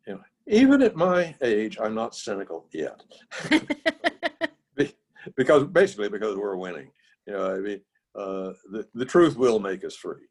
[0.07, 3.03] you know even at my age I'm not cynical yet
[5.37, 6.91] because basically because we're winning.
[7.27, 7.81] You know I mean
[8.15, 10.27] uh, the the truth will make us free,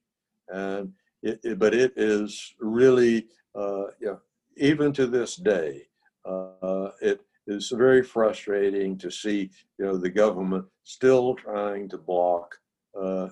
[0.49, 0.91] and
[1.23, 4.19] it, it but it is really uh, you know
[4.57, 5.83] even to this day,
[6.25, 12.55] uh, it is very frustrating to see, you know, the government still trying to block
[12.99, 13.29] uh,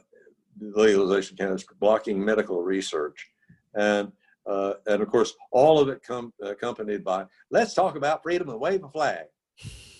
[0.59, 3.29] legalization candidates, blocking medical research,
[3.75, 4.11] and
[4.45, 8.59] uh, and of course, all of it com- accompanied by let's talk about freedom and
[8.59, 9.25] wave a flag.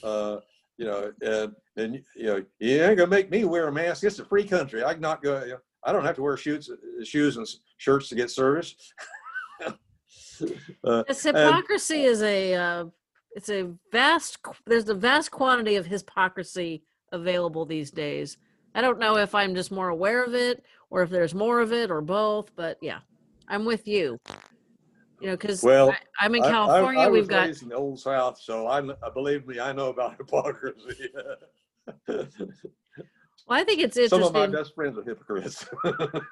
[0.04, 0.38] Uh,
[0.78, 4.04] you know, and and you know, you ain't gonna make me wear a mask.
[4.04, 4.84] It's a free country.
[4.84, 5.44] I can not go.
[5.44, 6.70] You know, I don't have to wear shoes,
[7.04, 8.76] shoes and shirts to get service.
[10.84, 12.86] uh, This hypocrisy and, is a uh,
[13.32, 18.38] it's a vast there's a vast quantity of hypocrisy available these days.
[18.76, 21.74] I don't know if I'm just more aware of it or if there's more of
[21.74, 23.00] it or both, but yeah,
[23.48, 24.20] I'm with you.
[25.20, 27.00] You know, because well, I, am in California.
[27.00, 28.82] I, I, I we've got in the old South, so I
[29.14, 31.10] believe me, I know about hypocrisy.
[33.48, 34.20] well, I think it's interesting.
[34.20, 35.66] Some of my best friends are hypocrites.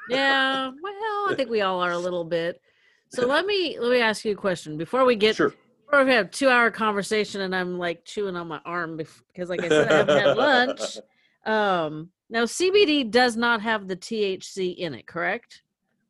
[0.09, 2.61] yeah, well, I think we all are a little bit.
[3.09, 5.53] So let me let me ask you a question before we get sure.
[5.85, 9.61] before we have two hour conversation and I'm like chewing on my arm because like
[9.63, 10.97] I said I haven't had lunch.
[11.45, 15.63] Um, now CBD does not have the THC in it, correct?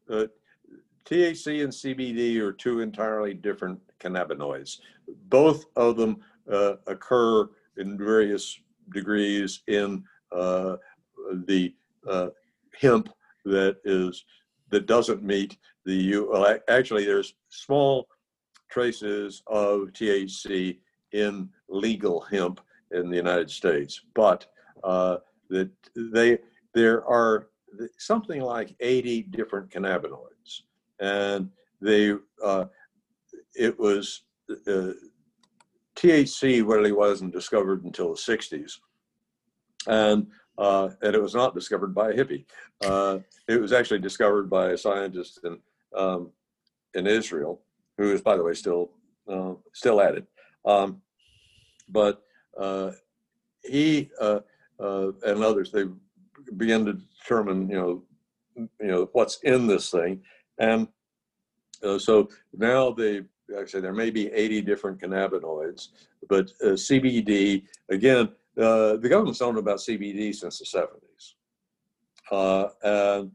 [0.07, 0.27] Uh,
[1.05, 4.77] THC and CBD are two entirely different cannabinoids.
[5.29, 6.17] Both of them
[6.51, 8.59] uh, occur in various
[8.93, 10.75] degrees in uh,
[11.46, 11.74] the
[12.08, 12.30] uh,
[12.80, 13.10] hemp
[13.46, 14.24] that is
[14.70, 16.30] that doesn't meet the U.
[16.32, 18.08] well, actually there's small
[18.70, 20.80] traces of THC
[21.12, 24.46] in legal hemp in the United States, but
[24.84, 25.17] uh,
[25.50, 26.38] that they
[26.74, 27.50] there are
[27.98, 30.62] something like 80 different cannabinoids,
[31.00, 31.50] and
[31.82, 32.13] they
[32.44, 32.65] uh,
[33.56, 34.24] it was
[34.67, 34.91] uh,
[35.96, 38.74] THC really wasn't discovered until the 60s,
[39.88, 42.45] and uh, and it was not discovered by a hippie.
[42.83, 45.59] Uh, it was actually discovered by a scientist in
[45.95, 46.31] um,
[46.93, 47.61] in Israel,
[47.97, 48.91] who is, by the way, still
[49.27, 50.25] uh, still at it.
[50.65, 51.01] Um,
[51.89, 52.21] but
[52.59, 52.91] uh,
[53.63, 54.39] he uh,
[54.79, 55.85] uh, and others they
[56.57, 58.03] began to determine, you know,
[58.55, 60.21] you know what's in this thing,
[60.59, 60.87] and
[61.97, 63.21] so now they.
[63.65, 65.89] Say there may be 80 different cannabinoids,
[66.29, 68.29] but CBD again.
[68.55, 71.35] The government's known about CBD since the 70s,
[72.83, 73.31] and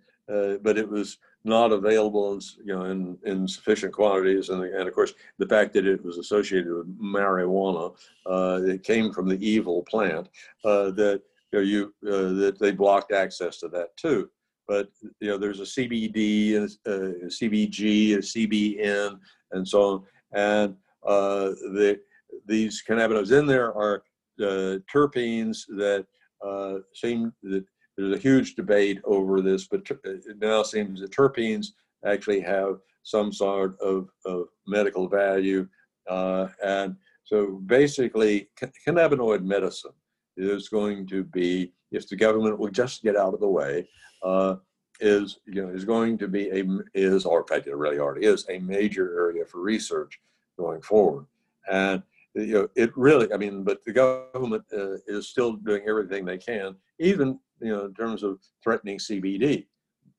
[0.62, 4.48] but it was not available in, you know, in, in sufficient quantities.
[4.48, 9.12] And, and of course, the fact that it was associated with marijuana, uh, it came
[9.12, 10.28] from the evil plant,
[10.64, 14.28] uh, that, you, know, you uh, that they blocked access to that too.
[14.66, 14.88] But,
[15.20, 19.18] you know, there's a CBD, a, a CBG, a CBN,
[19.52, 20.02] and so on.
[20.32, 20.76] And
[21.06, 22.00] uh, the,
[22.46, 24.02] these cannabinoids in there are
[24.40, 26.06] uh, terpenes that
[26.46, 27.64] uh, seem that
[27.96, 31.68] there's a huge debate over this, but it now seems that terpenes
[32.04, 35.66] actually have some sort of, of medical value.
[36.08, 38.48] Uh, and so basically,
[38.86, 39.92] cannabinoid medicine
[40.36, 43.88] is going to be, if the government will just get out of the way,
[44.22, 44.56] uh,
[45.00, 48.24] is you know is going to be a is or in fact it really already
[48.24, 50.20] is a major area for research
[50.58, 51.26] going forward.
[51.70, 52.02] And
[52.36, 56.38] you know it really, I mean, but the government uh, is still doing everything they
[56.38, 59.66] can, even you know, in terms of threatening CBD.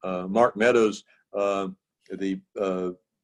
[0.03, 1.03] Uh, Mark Meadows,
[1.35, 1.67] uh,
[2.11, 2.39] the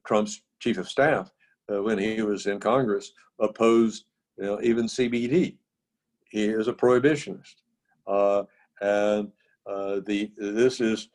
[0.06, 1.32] Trump's chief of staff,
[1.72, 4.06] uh, when he was in Congress, opposed
[4.38, 5.58] you know, even CBD.
[6.30, 7.56] He is a prohibitionist,
[8.08, 8.44] uh,
[8.82, 9.32] and
[9.70, 11.10] uh, the this is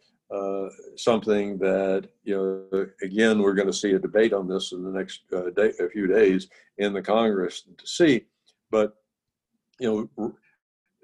[0.96, 2.36] something that you
[2.70, 2.86] know.
[3.02, 6.06] Again, we're going to see a debate on this in the next day, a few
[6.06, 6.48] days
[6.78, 8.24] in the Congress to see,
[8.70, 8.96] but
[9.80, 10.34] you know,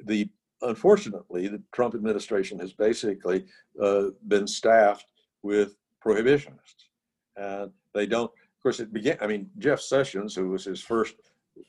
[0.05, 0.29] the
[0.62, 3.45] unfortunately, the Trump administration has basically
[3.81, 5.07] uh, been staffed
[5.43, 6.89] with prohibitionists.
[7.37, 8.31] and they don't.
[8.31, 9.18] Of course, it began.
[9.20, 11.14] I mean, Jeff Sessions, who was his first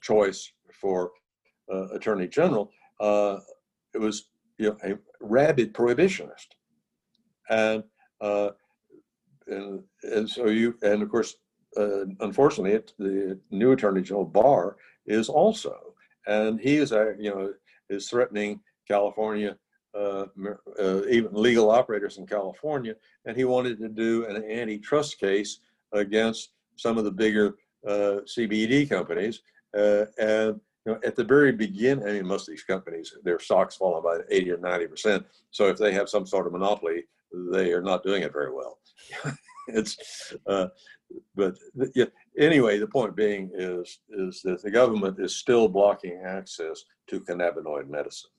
[0.02, 1.12] choice for
[1.72, 3.40] uh, Attorney General, uh,
[3.94, 6.48] it was you know a rabid prohibitionist,
[7.50, 7.84] and
[8.22, 8.50] uh,
[9.48, 11.36] and and so you and of course,
[11.78, 15.94] uh, unfortunately, it, the new Attorney General Barr is also,
[16.28, 17.54] and he is a you know
[17.90, 19.58] is threatening California
[19.96, 20.26] uh,
[20.78, 25.60] uh, even legal operators in California, and he wanted to do an antitrust case
[25.94, 27.56] against some of the bigger
[27.88, 29.42] uh, CBD companies.
[29.74, 33.40] Uh, and you know, at the very beginning, I mean, most of these companies, their
[33.40, 35.26] stocks fallen by 80 or 90 percent.
[35.52, 37.06] So if they have some sort of monopoly,
[37.52, 38.80] they are not doing it very well.
[39.68, 40.68] it's, uh,
[41.36, 41.58] but
[41.94, 42.06] yeah,
[42.40, 47.88] anyway, the point being is is that the government is still blocking access to cannabinoid
[47.88, 48.32] medicine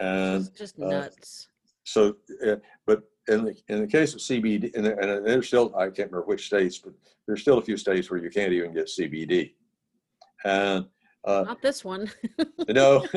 [0.00, 1.48] and It's just nuts.
[1.84, 2.16] so,
[2.46, 2.56] uh,
[2.86, 6.22] but in the in the case of CBD, and, and there's still I can't remember
[6.22, 6.92] which states, but
[7.26, 9.54] there's still a few states where you can't even get CBD,
[10.44, 10.86] and
[11.24, 12.10] uh, Not this one.
[12.68, 13.06] know,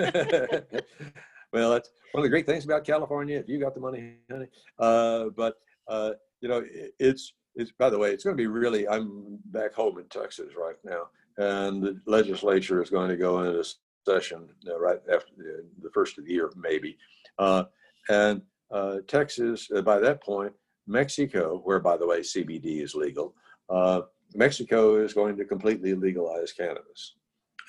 [1.56, 3.40] well, that's one of the great things about California.
[3.40, 4.48] If you got the money, honey.
[4.78, 5.56] Uh, but
[5.88, 7.72] uh, you know, it, it's it's.
[7.72, 8.88] By the way, it's going to be really.
[8.88, 11.04] I'm back home in Texas right now,
[11.38, 13.64] and the legislature is going to go into
[14.06, 16.96] session uh, right after the, the, first of the year, maybe.
[17.40, 17.64] Uh,
[18.10, 18.42] and
[18.72, 20.54] uh, Texas, uh, by that point,
[20.86, 23.34] Mexico, where by the way CBD is legal,
[23.70, 24.02] uh,
[24.36, 27.16] Mexico is going to completely legalize cannabis,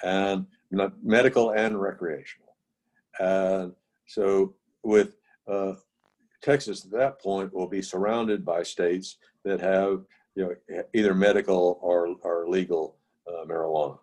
[0.02, 0.44] and
[1.02, 2.45] medical and recreational.
[3.18, 3.72] And
[4.06, 5.16] so, with
[5.50, 5.74] uh,
[6.42, 10.04] Texas at that point, will be surrounded by states that have
[10.34, 12.96] you know either medical or, or legal
[13.48, 13.98] marijuana,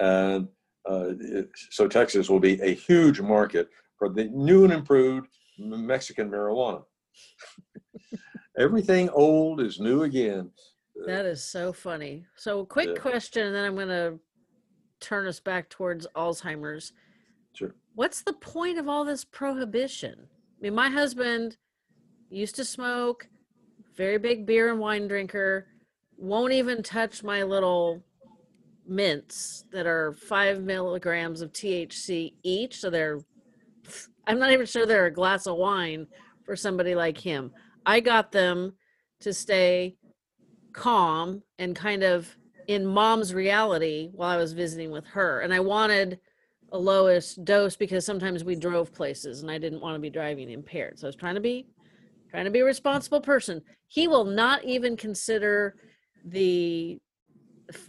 [0.00, 0.48] and
[0.88, 1.10] uh,
[1.70, 6.82] so Texas will be a huge market for the new and improved Mexican marijuana.
[8.58, 10.50] Everything old is new again.
[11.06, 12.26] That is so funny.
[12.36, 13.00] So, quick yeah.
[13.00, 14.18] question, and then I'm going to
[15.00, 16.92] turn us back towards Alzheimer's.
[17.54, 17.74] Sure.
[17.94, 20.14] What's the point of all this prohibition?
[20.18, 21.56] I mean, my husband
[22.30, 23.28] used to smoke,
[23.96, 25.66] very big beer and wine drinker,
[26.16, 28.02] won't even touch my little
[28.86, 32.80] mints that are five milligrams of THC each.
[32.80, 33.18] So they're,
[34.26, 36.06] I'm not even sure they're a glass of wine
[36.44, 37.52] for somebody like him.
[37.84, 38.74] I got them
[39.20, 39.96] to stay
[40.72, 42.34] calm and kind of
[42.68, 45.40] in mom's reality while I was visiting with her.
[45.40, 46.18] And I wanted
[46.78, 50.98] lowest dose because sometimes we drove places and I didn't want to be driving impaired.
[50.98, 51.66] So I was trying to be
[52.30, 53.62] trying to be a responsible person.
[53.88, 55.76] He will not even consider
[56.24, 56.98] the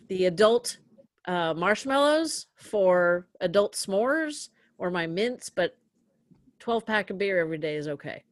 [0.08, 0.78] the adult
[1.26, 5.78] uh, marshmallows for adult s'mores or my mints, but
[6.60, 8.24] 12 pack of beer every day is okay.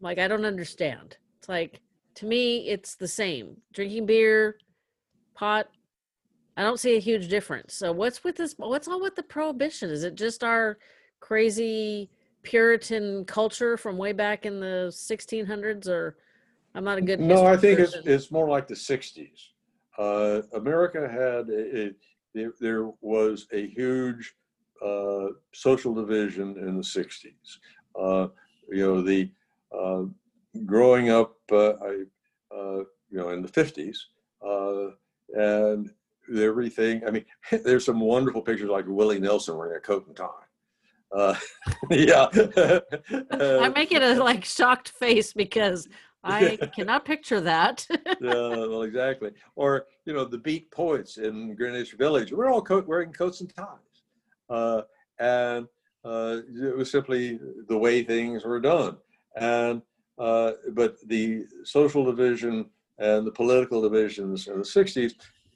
[0.00, 1.16] Like, I don't understand.
[1.38, 1.80] It's like,
[2.16, 3.56] to me, it's the same.
[3.72, 4.58] Drinking beer,
[5.34, 5.68] pot,
[6.56, 7.74] I don't see a huge difference.
[7.74, 8.54] So, what's with this?
[8.56, 9.90] What's all with the prohibition?
[9.90, 10.78] Is it just our
[11.20, 12.10] crazy
[12.42, 16.16] Puritan culture from way back in the 1600s, or
[16.74, 17.20] I'm not a good.
[17.20, 19.48] No, I think it's it's more like the 60s
[19.98, 21.92] uh, America had a, a
[22.34, 24.34] there, there, was a huge
[24.84, 27.58] uh, social division in the 60s.
[27.98, 28.28] Uh,
[28.70, 29.30] you know, the
[29.76, 30.02] uh,
[30.66, 32.02] growing up, uh, I,
[32.54, 32.78] uh,
[33.08, 33.96] you know, in the 50s,
[35.34, 35.90] and
[36.34, 37.02] everything.
[37.06, 37.24] I mean,
[37.64, 40.28] there's some wonderful pictures like Willie Nelson wearing a coat and tie.
[41.14, 41.34] Uh,
[41.90, 42.28] yeah.
[43.30, 45.88] I'm making a like shocked face because
[46.24, 47.86] I cannot picture that.
[48.20, 49.32] yeah, well, exactly.
[49.56, 52.32] Or you know, the beat poets in Greenwich Village.
[52.32, 53.66] We're all coat, wearing coats and ties,
[54.48, 54.82] uh,
[55.18, 55.66] and
[56.04, 58.96] uh, it was simply the way things were done.
[59.36, 59.82] And
[60.18, 62.66] uh, but the social division
[62.98, 65.14] and the political divisions in the '60s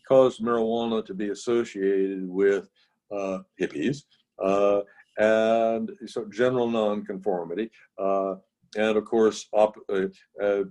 [0.08, 2.68] caused marijuana to be associated with
[3.10, 4.04] uh, hippies
[4.42, 4.80] uh,
[5.18, 7.70] and so general nonconformity.
[7.98, 8.36] Uh,
[8.76, 10.06] and of course, op- uh,
[10.42, 10.64] uh,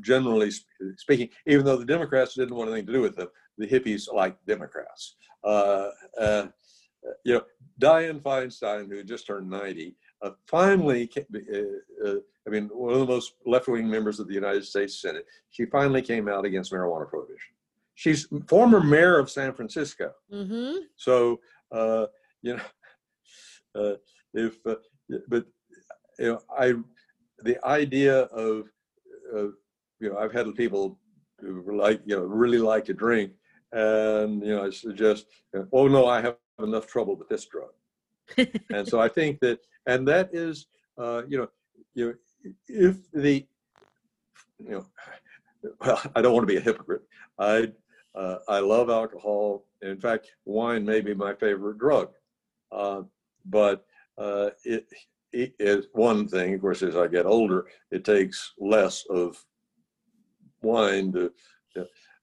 [0.00, 0.50] generally
[0.96, 4.44] speaking, even though the Democrats didn't want anything to do with them, the hippies liked
[4.46, 5.16] Democrats.
[5.42, 5.88] Uh,
[6.20, 6.46] uh
[7.24, 7.42] you know,
[7.80, 12.14] Dianne Feinstein, who just turned 90, uh, finally, uh,
[12.46, 16.02] I mean, one of the most left-wing members of the United States Senate, she finally
[16.02, 17.54] came out against marijuana prohibition.
[17.98, 20.12] She's former mayor of San Francisco.
[20.32, 20.76] Mm-hmm.
[20.94, 21.40] So,
[22.42, 22.56] you
[23.74, 23.96] know,
[24.34, 26.74] if, but, you know, I
[27.42, 28.68] the idea of,
[29.34, 29.48] uh,
[30.00, 30.98] you know, I've had people
[31.40, 33.32] who like, you know, really like to drink,
[33.72, 35.26] and you know, I suggest,
[35.72, 37.70] oh no, I have enough trouble with this drug,
[38.72, 40.66] and so I think that, and that is,
[40.98, 41.48] uh, you know,
[41.94, 43.46] you know, if the,
[44.58, 44.86] you know,
[45.80, 47.02] well, I don't want to be a hypocrite.
[47.38, 47.72] I
[48.18, 49.64] uh, I love alcohol.
[49.82, 52.08] In fact, wine may be my favorite drug.
[52.72, 53.02] Uh,
[53.46, 53.86] but
[54.18, 54.88] uh, it,
[55.32, 56.54] it is one thing.
[56.54, 59.42] Of course, as I get older, it takes less of
[60.62, 61.32] wine to,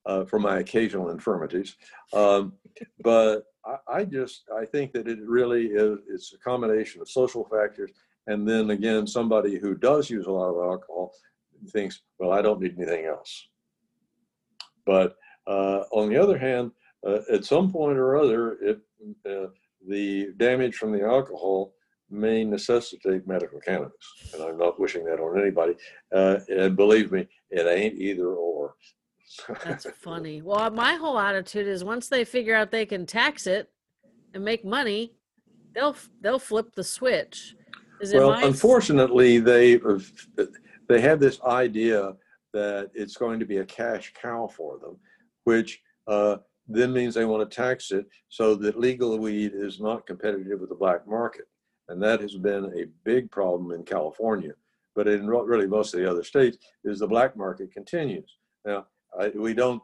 [0.06, 1.78] uh, for my occasional infirmities.
[2.12, 2.54] Um,
[3.02, 6.00] but I, I, just I think that it really is.
[6.10, 7.92] It's a combination of social factors,
[8.28, 11.14] and then again, somebody who does use a lot of alcohol
[11.70, 13.48] thinks, well, I don't need anything else.
[14.86, 15.16] But
[15.48, 16.72] uh, on the other hand,
[17.06, 18.80] uh, at some point or other, it,
[19.30, 19.48] uh,
[19.88, 21.74] the damage from the alcohol
[22.10, 23.94] may necessitate medical cannabis.
[24.34, 25.76] And I'm not wishing that on anybody.
[26.14, 28.76] Uh, and believe me, it ain't either or.
[29.64, 30.42] That's funny.
[30.42, 33.70] Well, my whole attitude is once they figure out they can tax it
[34.34, 35.14] and make money,
[35.74, 37.56] they'll they'll flip the switch.
[38.14, 38.44] well, my...
[38.44, 39.80] unfortunately, they
[40.88, 42.16] they have this idea
[42.54, 44.98] that it's going to be a cash cow for them,
[45.46, 46.38] which uh,
[46.68, 50.70] then means they want to tax it so that legal weed is not competitive with
[50.70, 51.46] the black market.
[51.88, 54.54] And that has been a big problem in California.
[54.96, 58.38] But in really most of the other states, is the black market continues.
[58.66, 58.88] Now,
[59.20, 59.82] I, we don't,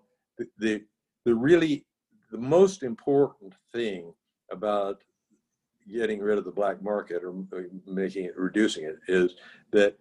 [0.58, 0.82] the,
[1.26, 1.86] the really,
[2.32, 4.14] the most important thing
[4.52, 5.02] about
[5.92, 7.34] getting rid of the black market or
[7.86, 9.36] making it, reducing it, is
[9.72, 9.98] that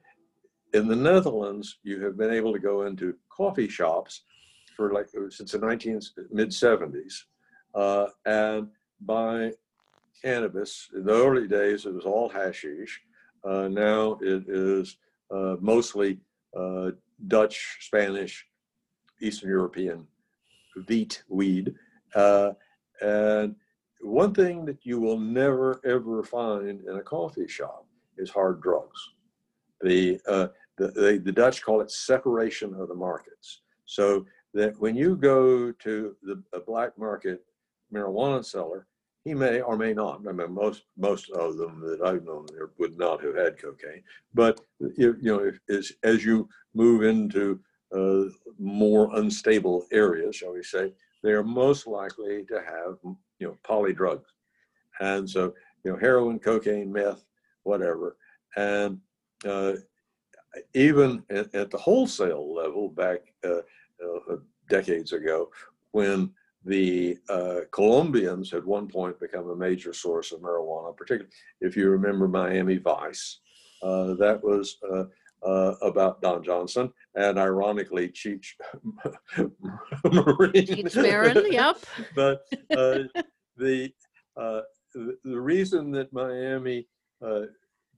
[0.73, 4.23] in the Netherlands, you have been able to go into coffee shops
[4.81, 6.01] for like since the 19
[6.33, 7.25] mid 70s
[7.75, 8.69] uh, and
[9.03, 9.53] buy
[10.25, 10.89] cannabis.
[10.95, 12.99] In the early days, it was all hashish.
[13.45, 14.97] Uh, now it is
[15.31, 16.19] uh, mostly
[16.59, 16.93] uh,
[17.29, 18.47] Dutch, Spanish,
[19.21, 20.07] Eastern European
[20.89, 21.75] wheat weed.
[22.15, 22.53] Uh,
[23.03, 23.55] and
[24.01, 27.85] one thing that you will never ever find in a coffee shop
[28.17, 29.01] is hard drugs.
[29.83, 33.61] The, uh, the, the, the Dutch call it separation of the markets.
[33.85, 34.25] So
[34.55, 37.45] that when you go to the black market
[37.93, 38.87] marijuana seller,
[39.25, 40.27] he may or may not.
[40.29, 44.03] I mean, most most of them that I've known there would not have had cocaine.
[44.33, 44.61] But
[44.97, 47.61] you, you know, if, as as you move into
[47.95, 50.93] uh, more unstable areas, shall we say,
[51.23, 52.97] they are most likely to have
[53.39, 54.31] you know poly drugs,
[55.01, 55.53] and so
[55.85, 57.25] you know heroin, cocaine, meth,
[57.65, 58.17] whatever,
[58.57, 58.99] and
[59.47, 59.75] uh,
[60.75, 63.61] even at, at, the wholesale level, back uh,
[64.05, 64.37] uh,
[64.69, 65.51] decades ago
[65.93, 66.31] when
[66.65, 71.77] the uh, Colombians had at one point become a major source of marijuana, particularly if
[71.77, 73.41] you remember Miami Vice.
[73.83, 75.05] Uh, that was uh,
[75.43, 78.49] uh about Don Johnson and ironically Cheech
[79.39, 80.53] Marin.
[80.53, 81.79] Cheech Marin, yep.
[82.15, 82.43] but
[82.77, 83.05] uh,
[83.57, 83.91] the,
[84.95, 86.87] the reason that Miami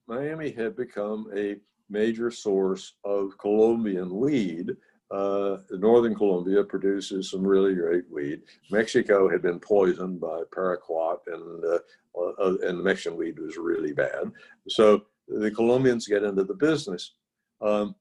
[0.07, 1.57] Miami had become a
[1.91, 4.71] major source of Colombian weed
[5.13, 8.41] uh, northern Colombia produces some really great weed.
[8.71, 11.79] Mexico had been poisoned by paraquat, and uh,
[12.19, 14.33] uh, and the Mexican weed was really bad.
[14.69, 17.13] So the Colombians get into the business,
[17.61, 17.95] um,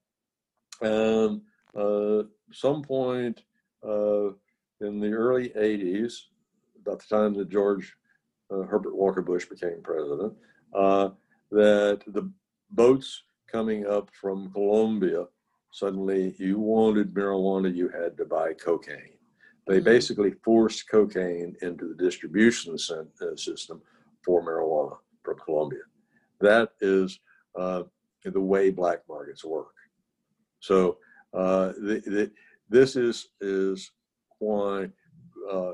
[0.80, 1.42] and
[1.78, 3.42] uh, some point
[3.86, 4.28] uh,
[4.80, 6.14] in the early '80s,
[6.80, 7.94] about the time that George
[8.50, 10.32] uh, Herbert Walker Bush became president,
[10.72, 12.32] that the
[12.70, 15.26] boats coming up from Colombia
[15.72, 19.16] suddenly you wanted marijuana, you had to buy cocaine.
[19.66, 19.84] They mm-hmm.
[19.84, 23.82] basically forced cocaine into the distribution uh, system
[24.24, 25.80] for marijuana from Colombia.
[26.40, 27.18] That is
[27.58, 27.84] uh,
[28.24, 29.74] the way black markets work.
[30.60, 30.98] So
[31.34, 32.30] uh, the, the,
[32.68, 33.90] this is is
[34.38, 34.88] why
[35.50, 35.72] uh,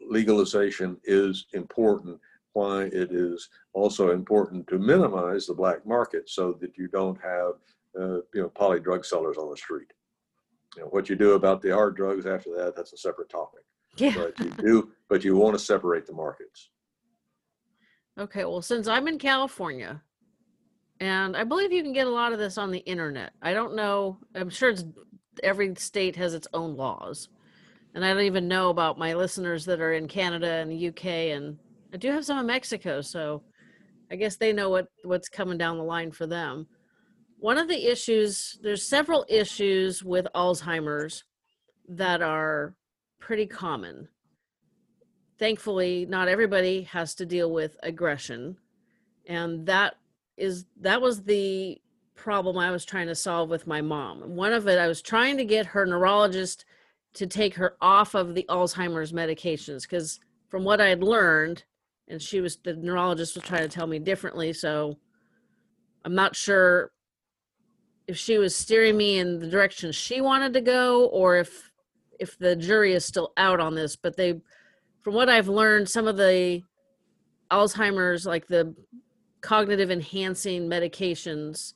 [0.00, 2.18] legalization is important.
[2.52, 7.54] Why it is also important to minimize the black market so that you don't have
[7.98, 9.92] uh, you know, poly drug sellers on the street.
[10.76, 13.60] You know, what you do about the hard drugs after that, that's a separate topic.
[13.96, 14.14] Yeah.
[14.16, 16.70] But you do, but you want to separate the markets.
[18.18, 20.02] Okay, well, since I'm in California,
[21.00, 23.32] and I believe you can get a lot of this on the internet.
[23.42, 24.18] I don't know.
[24.34, 24.84] I'm sure it's
[25.42, 27.28] every state has its own laws,
[27.94, 31.04] and I don't even know about my listeners that are in Canada and the UK,
[31.36, 31.58] and
[31.92, 33.42] I do have some in Mexico, so
[34.10, 36.66] I guess they know what what's coming down the line for them
[37.38, 41.24] one of the issues there's several issues with alzheimer's
[41.88, 42.74] that are
[43.18, 44.08] pretty common.
[45.38, 48.56] Thankfully not everybody has to deal with aggression
[49.26, 49.94] and that
[50.36, 51.80] is that was the
[52.14, 54.20] problem i was trying to solve with my mom.
[54.36, 56.64] One of it i was trying to get her neurologist
[57.14, 61.64] to take her off of the alzheimer's medications because from what i had learned
[62.08, 64.98] and she was the neurologist was trying to tell me differently so
[66.04, 66.90] i'm not sure
[68.06, 71.70] if she was steering me in the direction she wanted to go or if
[72.20, 74.40] if the jury is still out on this but they
[75.02, 76.62] from what i've learned some of the
[77.50, 78.74] alzheimer's like the
[79.40, 81.74] cognitive enhancing medications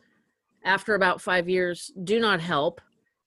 [0.64, 2.80] after about 5 years do not help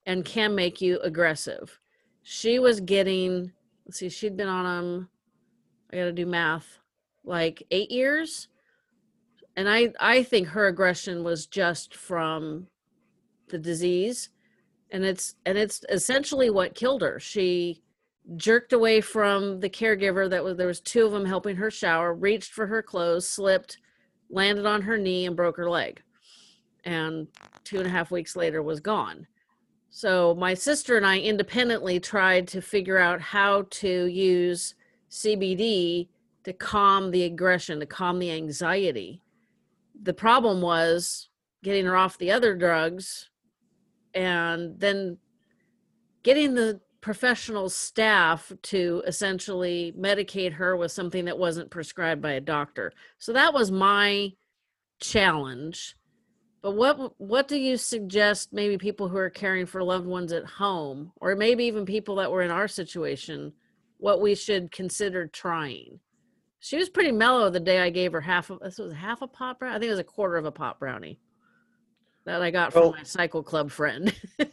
[0.05, 1.79] and can make you aggressive.
[2.23, 3.51] She was getting
[3.85, 5.09] let's see she'd been on them
[5.91, 6.79] i got to do math
[7.23, 8.47] like 8 years.
[9.55, 12.67] And i i think her aggression was just from
[13.51, 14.29] the disease
[14.91, 17.19] and it's and it's essentially what killed her.
[17.19, 17.81] She
[18.35, 22.13] jerked away from the caregiver that was there was two of them helping her shower
[22.13, 23.77] reached for her clothes slipped
[24.29, 26.01] landed on her knee and broke her leg.
[26.83, 27.27] And
[27.63, 29.27] two and a half weeks later was gone.
[29.89, 34.75] So my sister and i independently tried to figure out how to use
[35.09, 36.07] cbd
[36.43, 39.21] to calm the aggression to calm the anxiety.
[40.03, 41.29] The problem was
[41.63, 43.29] getting her off the other drugs
[44.13, 45.17] and then
[46.23, 52.41] getting the professional staff to essentially medicate her with something that wasn't prescribed by a
[52.41, 52.93] doctor.
[53.17, 54.31] So that was my
[54.99, 55.95] challenge.
[56.61, 60.45] But what what do you suggest maybe people who are caring for loved ones at
[60.45, 63.53] home or maybe even people that were in our situation
[63.97, 65.99] what we should consider trying?
[66.59, 69.27] She was pretty mellow the day I gave her half of this was half a
[69.27, 69.75] pot brownie.
[69.75, 71.19] I think it was a quarter of a pot brownie
[72.25, 74.13] that I got well, from my cycle club friend.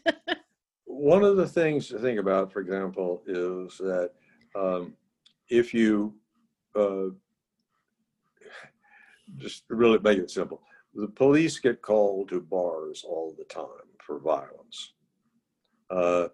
[0.98, 4.10] one of the things to think about, for example, is that
[4.54, 4.94] um,
[5.48, 6.14] if you
[6.74, 7.06] uh,
[9.36, 10.62] just really make it simple,
[10.94, 13.64] the police get called to bars all the time
[14.00, 14.94] for violence.
[15.90, 16.28] Uh,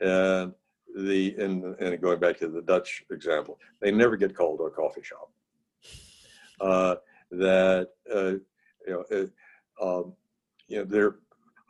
[0.00, 0.52] and
[0.96, 4.70] the and, and going back to the Dutch example, they never get called to a
[4.70, 5.30] coffee shop.
[6.60, 6.94] Uh,
[7.30, 8.34] that uh,
[8.86, 9.28] you know,
[9.82, 10.12] um,
[10.68, 11.16] you know, there,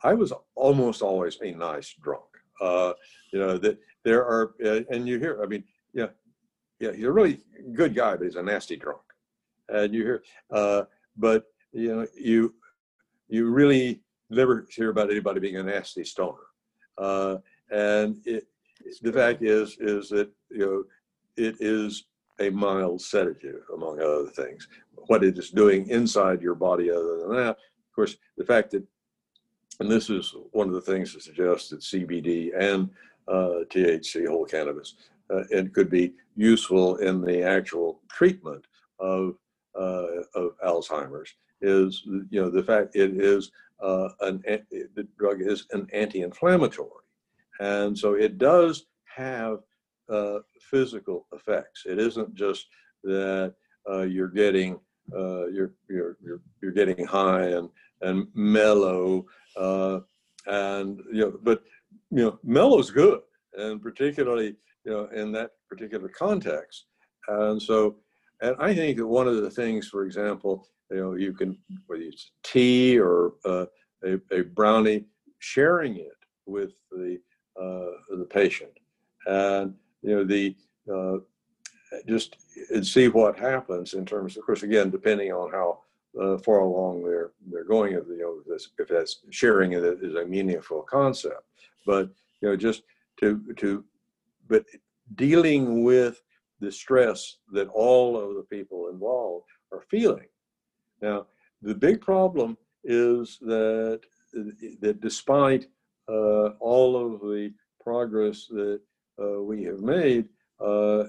[0.03, 2.23] I was almost always a nice drunk.
[2.61, 2.93] Uh,
[3.31, 6.07] you know, that there are, uh, and you hear, I mean, yeah,
[6.79, 7.41] yeah, he's a really
[7.73, 9.01] good guy, but he's a nasty drunk.
[9.69, 10.83] And you hear, uh,
[11.17, 12.53] but you know, you,
[13.27, 16.37] you really never hear about anybody being a nasty stoner.
[16.97, 17.37] Uh,
[17.71, 18.47] and it,
[19.01, 20.83] the fact is, is that, you know,
[21.35, 22.05] it is
[22.39, 24.67] a mild sedative, among other things.
[25.07, 27.57] What it is doing inside your body, other than that,
[27.95, 28.83] of course, the fact that,
[29.79, 32.89] and this is one of the things that suggests that CBD and
[33.29, 34.95] uh, THC, whole cannabis,
[35.33, 38.65] uh, it could be useful in the actual treatment
[38.99, 39.35] of
[39.79, 41.33] uh, of Alzheimer's.
[41.61, 47.05] Is you know the fact it is uh, an the drug is an anti-inflammatory,
[47.61, 49.59] and so it does have
[50.09, 51.83] uh, physical effects.
[51.85, 52.67] It isn't just
[53.05, 53.53] that
[53.89, 54.81] uh, you're getting
[55.13, 57.69] uh, you're, you're, you're, you're getting high and,
[58.01, 59.25] and mellow.
[59.55, 59.99] Uh,
[60.47, 61.63] and, you know, but,
[62.11, 63.19] you know, mellow's good.
[63.57, 66.85] And particularly, you know, in that particular context.
[67.27, 67.97] And so,
[68.41, 72.03] and I think that one of the things, for example, you know, you can, whether
[72.03, 73.65] it's tea or uh,
[74.03, 75.05] a, a brownie,
[75.39, 77.19] sharing it with the,
[77.59, 78.71] uh, the patient.
[79.25, 80.55] And, you know, the,
[80.93, 81.17] uh,
[82.07, 82.37] just
[82.73, 85.79] and see what happens in terms, of course, again, depending on how
[86.19, 87.93] uh, far along they're they're going.
[87.93, 91.43] If you know, if that's sharing it is a meaningful concept,
[91.85, 92.09] but
[92.41, 92.83] you know, just
[93.19, 93.83] to to,
[94.47, 94.65] but
[95.15, 96.21] dealing with
[96.59, 100.27] the stress that all of the people involved are feeling.
[101.01, 101.27] Now,
[101.61, 104.01] the big problem is that
[104.81, 105.67] that despite
[106.07, 108.79] uh, all of the progress that
[109.21, 110.27] uh, we have made,
[110.59, 111.05] uh,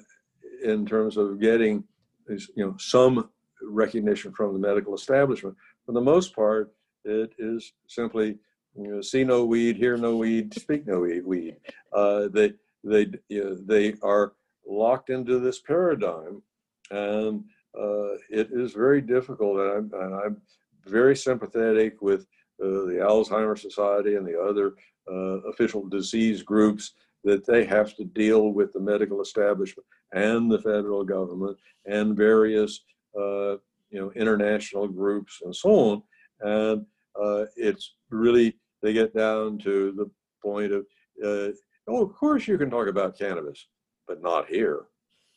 [0.62, 1.84] in terms of getting
[2.28, 3.30] you know some
[3.62, 5.56] recognition from the medical establishment.
[5.84, 6.72] For the most part,
[7.04, 8.38] it is simply
[8.76, 11.56] you know, see no weed, hear no weed, speak no weed.
[11.92, 12.52] Uh, they
[12.84, 14.34] they you know, they are
[14.66, 16.42] locked into this paradigm,
[16.90, 17.44] and
[17.78, 19.58] uh, it is very difficult.
[19.58, 20.36] And I'm, and I'm
[20.84, 22.26] very sympathetic with
[22.62, 24.74] uh, the Alzheimer's Society and the other
[25.10, 26.92] uh, official disease groups
[27.24, 29.86] that they have to deal with the medical establishment
[30.16, 32.80] and the federal government and various
[33.16, 33.56] uh,
[33.90, 36.02] you know international groups and so on
[36.40, 36.86] and
[37.22, 40.10] uh, it's really they get down to the
[40.42, 40.80] point of
[41.24, 41.52] uh,
[41.88, 43.68] oh of course you can talk about cannabis
[44.08, 44.86] but not here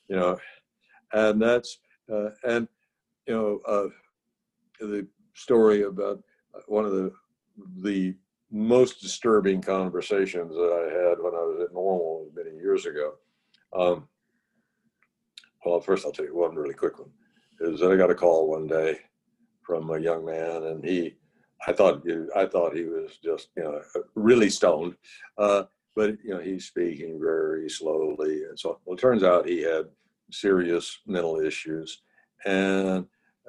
[0.07, 0.37] you know
[1.13, 1.79] and that's
[2.11, 2.67] uh, and
[3.27, 3.89] you know uh,
[4.79, 6.23] the story about
[6.67, 7.11] one of the
[7.81, 8.15] the
[8.51, 13.13] most disturbing conversations that I had when I was at NORML many years ago.
[13.73, 14.07] Um,
[15.65, 17.09] well, first I'll tell you one really quick one.
[17.59, 18.99] Is that I got a call one day
[19.63, 21.15] from a young man, and he
[21.67, 22.03] I thought
[22.35, 23.81] I thought he was just you know
[24.15, 24.95] really stoned,
[25.37, 25.63] uh,
[25.95, 29.85] but you know he's speaking very slowly, and so well, it turns out he had
[30.31, 32.01] serious mental issues,
[32.45, 33.05] and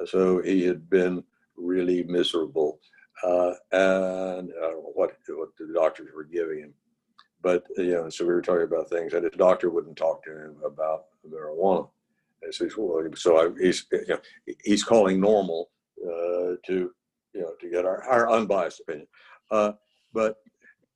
[0.07, 1.23] so he had been
[1.57, 2.81] really miserable,
[3.23, 6.75] uh, and I don't know what what the doctors were giving him,
[7.43, 10.33] but you know so we were talking about things, and his doctor wouldn't talk to
[10.33, 11.89] him about marijuana.
[13.17, 14.21] So I, he's you know
[14.65, 15.65] he's calling NORML
[16.05, 16.91] uh, to
[17.35, 19.07] you know, to get our, our unbiased opinion.
[19.51, 19.73] Uh,
[20.13, 20.37] but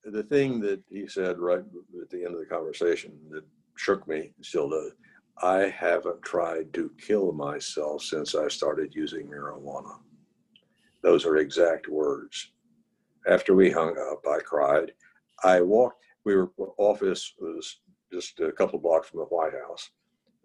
[0.04, 1.64] the thing that he said right
[2.00, 3.44] at the end of the conversation that
[3.76, 4.92] shook me, still does,
[5.42, 9.98] I haven't tried to kill myself since I started using marijuana.
[11.02, 12.52] Those are exact words.
[13.26, 14.92] After we hung up, I cried.
[15.42, 17.80] I walked, we were, office was
[18.12, 19.90] just a couple blocks from the White House.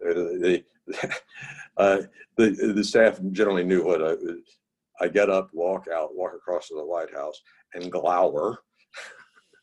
[0.04, 0.64] Uh, the,
[1.76, 1.98] uh,
[2.36, 4.14] the, the staff generally knew what I
[5.00, 7.40] I get up, walk out, walk across to the White House,
[7.74, 8.58] and glower.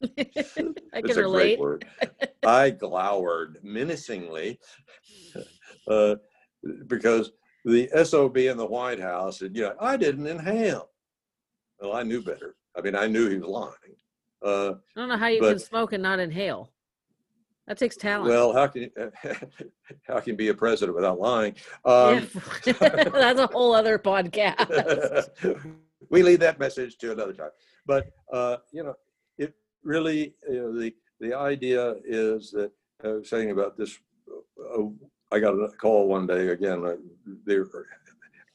[0.18, 1.60] I can relate.
[1.60, 1.86] word.
[2.46, 4.60] I glowered menacingly
[5.88, 6.16] uh,
[6.88, 7.32] because
[7.66, 10.90] the SOB in the White House said, you know, I didn't inhale.
[11.80, 12.56] Well, I knew better.
[12.76, 13.74] I mean, I knew he was lying.
[14.44, 16.72] Uh, I don't know how you but, can smoke and not inhale.
[17.68, 18.30] That takes talent.
[18.30, 18.90] Well, how can
[20.08, 21.54] how can you be a president without lying?
[21.84, 22.28] Um,
[22.66, 25.30] That's a whole other podcast.
[26.10, 27.50] we leave that message to another time.
[27.86, 28.96] But uh, you know,
[29.38, 29.54] it
[29.84, 32.72] really you know, the the idea is that
[33.04, 34.00] I was saying about this.
[34.30, 34.84] Uh,
[35.30, 36.86] I got a call one day again.
[36.86, 36.96] Uh,
[37.46, 37.58] they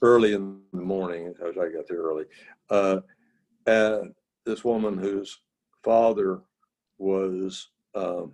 [0.01, 1.35] early in the morning.
[1.47, 2.25] As I got there early,
[2.71, 3.01] uh,
[3.67, 4.15] and
[4.47, 5.39] this woman whose
[5.85, 6.41] father
[6.97, 7.69] was.
[7.95, 8.33] Um,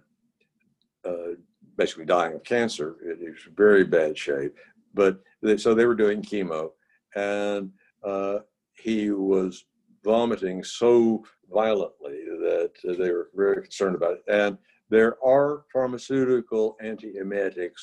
[1.09, 1.35] uh,
[1.77, 2.97] basically dying of cancer.
[3.03, 4.55] It, was very bad shape.
[4.95, 6.71] But they, so they were doing chemo,
[7.15, 7.71] and
[8.05, 8.41] uh,
[8.75, 9.65] he was
[10.05, 14.23] vomiting so violently that uh, they were very concerned about it.
[14.29, 14.59] And
[14.91, 17.81] there are pharmaceutical antiemetics,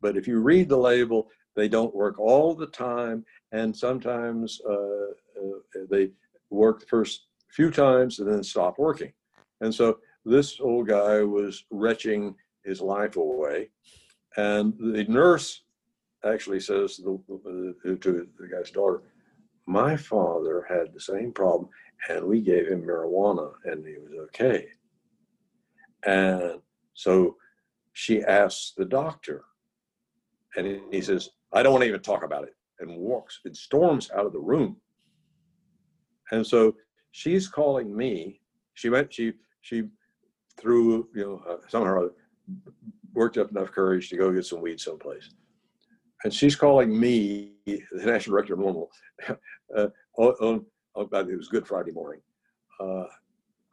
[0.00, 4.72] but if you read the label, they don't work all the time, and sometimes uh,
[4.72, 6.10] uh, they
[6.50, 9.12] work the first few times and then stop working.
[9.60, 12.34] And so this old guy was retching
[12.64, 13.70] his life away.
[14.36, 15.62] And the nurse
[16.24, 19.02] actually says to the, guy's daughter,
[19.66, 21.68] My father had the same problem,
[22.08, 24.66] and we gave him marijuana, and he was okay.
[26.04, 26.60] And
[26.94, 27.36] so
[27.92, 29.44] she asks the doctor,
[30.56, 34.10] and he says, I don't want to even talk about it, and walks and storms
[34.14, 34.76] out of the room.
[36.30, 36.76] And so
[37.10, 38.40] she's calling me.
[38.74, 39.32] She went, she,
[39.62, 39.84] she,
[40.56, 42.08] through, you know, uh, somehow
[43.12, 45.30] worked up enough courage to go get some weed someplace.
[46.24, 48.88] And she's calling me, the national director of NORML,
[49.76, 49.88] uh,
[50.18, 52.20] on, on, it was Good Friday morning,
[52.78, 53.08] because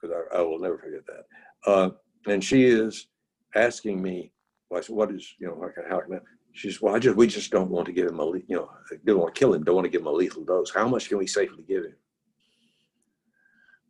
[0.06, 1.70] uh, I, I, will never forget that.
[1.70, 1.90] Uh,
[2.28, 3.08] and she is
[3.56, 4.32] asking me,
[4.70, 6.20] well, I said, what is, you know, how can, how can I?
[6.54, 8.70] She says, well, I just, we just don't want to give him a, you know,
[9.06, 10.72] don't want to kill him, don't want to give him a lethal dose.
[10.74, 11.96] How much can we safely give him?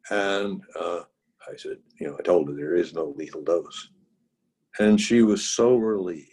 [0.10, 1.02] And uh,
[1.48, 3.90] I said, you know, I told her there is no lethal dose.
[4.80, 6.32] And she was so relieved.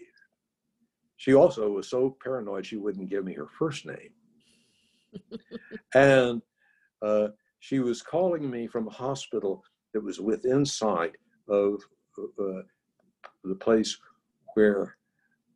[1.16, 4.10] She also was so paranoid she wouldn't give me her first name.
[5.94, 6.42] and
[7.02, 7.28] uh,
[7.60, 9.62] she was calling me from a hospital
[9.94, 11.14] that was within sight
[11.48, 11.80] of
[12.18, 12.62] uh,
[13.44, 13.96] the place
[14.54, 14.96] where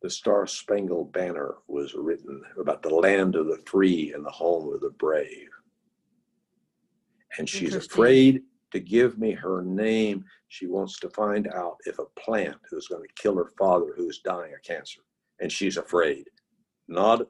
[0.01, 4.73] the Star Spangled Banner was written about the land of the free and the home
[4.73, 5.49] of the brave.
[7.37, 8.41] And she's afraid
[8.71, 10.23] to give me her name.
[10.47, 14.19] She wants to find out if a plant who's going to kill her father who's
[14.19, 15.01] dying of cancer.
[15.39, 16.25] And she's afraid.
[16.87, 17.25] Not, I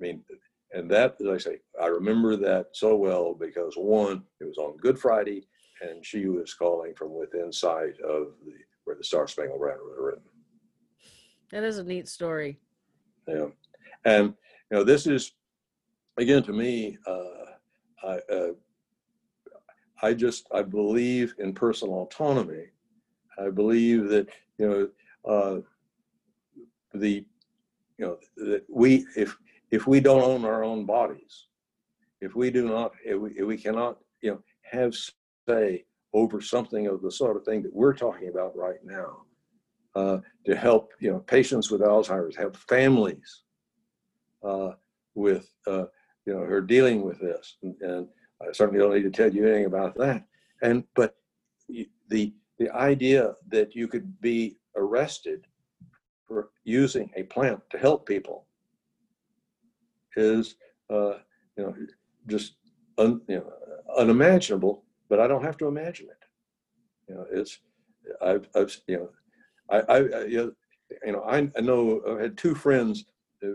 [0.00, 0.22] mean,
[0.72, 4.76] and that, as I say, I remember that so well because one, it was on
[4.78, 5.46] Good Friday,
[5.82, 9.96] and she was calling from within sight of the where the Star Spangled Banner was
[9.98, 10.22] written.
[11.52, 12.58] That is a neat story.
[13.28, 13.46] Yeah,
[14.04, 14.34] and
[14.70, 15.32] you know, this is
[16.16, 18.52] again to me, uh, I, uh,
[20.02, 22.66] I just I believe in personal autonomy.
[23.38, 24.28] I believe that
[24.58, 25.60] you know uh,
[26.92, 27.24] the
[27.98, 29.36] you know that we if
[29.70, 31.46] if we don't own our own bodies,
[32.20, 34.94] if we do not if we, if we cannot you know have
[35.48, 39.22] say over something of the sort of thing that we're talking about right now
[39.94, 43.42] uh, to help you know patients with Alzheimer's, help families
[44.44, 44.72] uh,
[45.14, 45.84] with uh,
[46.26, 48.08] you know who are dealing with this and, and
[48.42, 50.24] I certainly don't need to tell you anything about that.
[50.62, 51.16] And but
[52.08, 55.46] the the idea that you could be arrested
[56.26, 58.46] for using a plant to help people
[60.16, 60.56] is
[60.90, 61.14] uh,
[61.56, 61.74] you know
[62.26, 62.54] just
[62.98, 63.52] un, you know,
[63.96, 66.24] unimaginable, but I don't have to imagine it.
[67.08, 67.58] You know, it's
[68.20, 69.08] I've, I've you know,
[69.70, 70.54] I, I, I you
[71.06, 73.04] know, I, I know I had two friends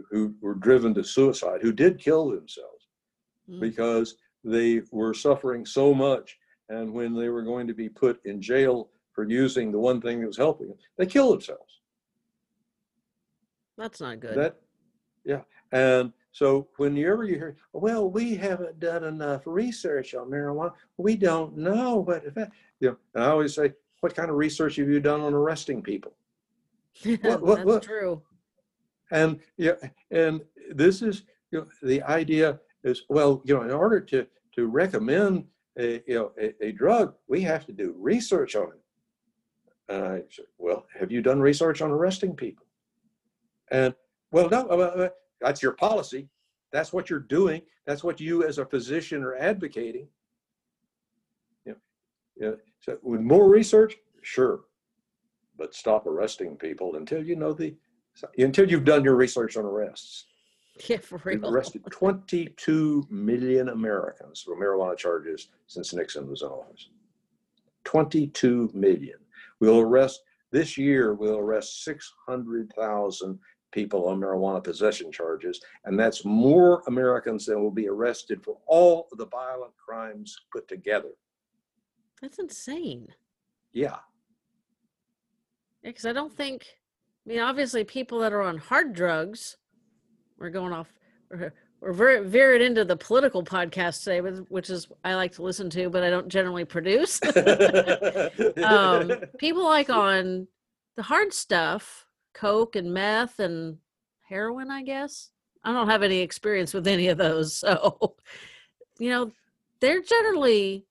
[0.10, 2.88] who were driven to suicide who did kill themselves
[3.50, 3.60] mm.
[3.60, 4.16] because
[4.48, 6.38] they were suffering so much,
[6.70, 10.22] and when they were going to be put in jail for using the one thing
[10.22, 11.82] that was helping them, they killed themselves.
[13.78, 14.36] That's not good.
[14.36, 14.56] That,
[15.24, 15.42] yeah,
[15.72, 21.58] and so whenever you hear, well, we haven't done enough research on marijuana, we don't
[21.58, 22.54] know what effect.
[22.80, 25.82] You know, and I always say, what kind of research have you done on arresting
[25.82, 26.14] people?
[27.04, 27.84] what, what, That's what?
[27.84, 28.22] true.
[29.12, 29.74] And yeah,
[30.12, 30.42] and
[30.72, 34.28] this is you know, the idea is well, you know, in order to
[34.58, 35.46] to recommend
[35.78, 39.94] a you know a, a drug, we have to do research on it.
[39.94, 42.66] And I said, well, have you done research on arresting people?
[43.72, 43.96] And
[44.32, 46.28] well, no, that's your policy.
[46.74, 47.62] That's what you're doing.
[47.86, 50.08] That's what you as a physician are advocating.
[52.40, 54.62] You know, so with more research, sure,
[55.58, 57.76] but stop arresting people until you know the
[58.38, 60.26] until you've done your research on arrests.
[60.88, 61.40] Yeah, for real.
[61.40, 66.90] We've arrested 22 million Americans for marijuana charges since Nixon was in office.
[67.86, 69.18] 22 million.
[69.60, 70.22] We'll arrest
[70.52, 71.14] this year.
[71.14, 73.40] We'll arrest 600,000
[73.72, 79.08] people on marijuana possession charges, and that's more Americans than will be arrested for all
[79.12, 81.12] of the violent crimes put together.
[82.22, 83.08] That's insane.
[83.74, 83.98] Yeah.
[85.84, 86.66] Yeah, because I don't think,
[87.26, 89.58] I mean, obviously, people that are on hard drugs,
[90.40, 90.92] we're going off,
[91.32, 94.20] we're, we're very veered into the political podcast today,
[94.50, 97.20] which is I like to listen to, but I don't generally produce.
[98.64, 100.48] um, people like on
[100.96, 103.78] the hard stuff coke and meth and
[104.28, 105.32] heroin, I guess.
[105.64, 107.56] I don't have any experience with any of those.
[107.56, 108.16] So,
[109.00, 109.32] you know,
[109.80, 110.86] they're generally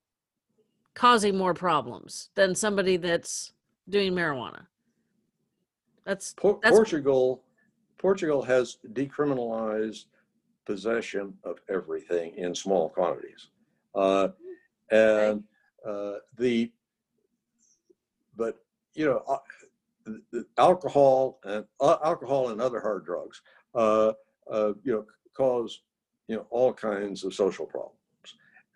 [0.94, 3.53] causing more problems than somebody that's
[3.88, 4.66] doing marijuana.
[6.05, 7.42] That's, Por- that's Portugal.
[7.99, 10.05] Portugal has decriminalized
[10.66, 13.49] possession of everything in small quantities,
[13.94, 14.28] uh,
[14.90, 15.42] and
[15.86, 16.70] uh, the
[18.36, 18.59] but
[18.94, 23.40] you know uh, alcohol and uh, alcohol and other hard drugs,
[23.74, 24.12] uh,
[24.51, 25.80] uh, you know, cause
[26.28, 27.97] you know all kinds of social problems,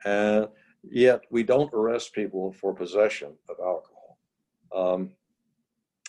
[0.04, 0.48] and
[0.90, 4.18] yet we don't arrest people for possession of alcohol,
[4.74, 5.10] um,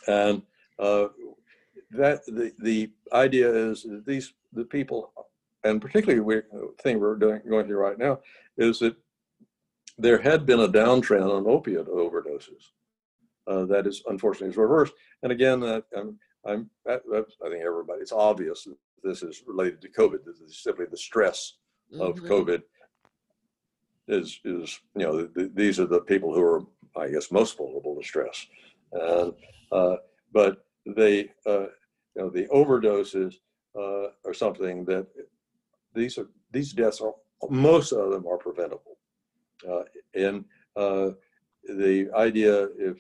[0.07, 0.41] and
[1.91, 5.13] that the the idea is that these the people,
[5.63, 6.41] and particularly we
[6.81, 8.19] thing we're doing going through right now,
[8.57, 8.95] is that
[9.97, 12.71] there had been a downtrend on opiate overdoses
[13.47, 14.93] uh, that is unfortunately is reversed.
[15.23, 19.89] And again, uh, I'm, I'm, I think everybody, it's obvious that this is related to
[19.89, 20.25] COVID.
[20.25, 21.57] This is simply the stress
[21.99, 22.31] of mm-hmm.
[22.31, 22.63] COVID
[24.07, 26.63] is, is, you know, the, these are the people who are,
[26.97, 28.47] I guess, most vulnerable to stress.
[28.93, 29.33] And,
[29.71, 29.97] uh,
[30.33, 31.65] but they, uh,
[32.15, 33.35] you know, the overdoses
[33.77, 35.07] uh, are something that
[35.93, 37.13] these are, these deaths are,
[37.49, 38.97] most of them are preventable.
[39.69, 39.83] Uh,
[40.15, 40.45] and
[40.75, 41.11] uh,
[41.63, 42.97] the idea if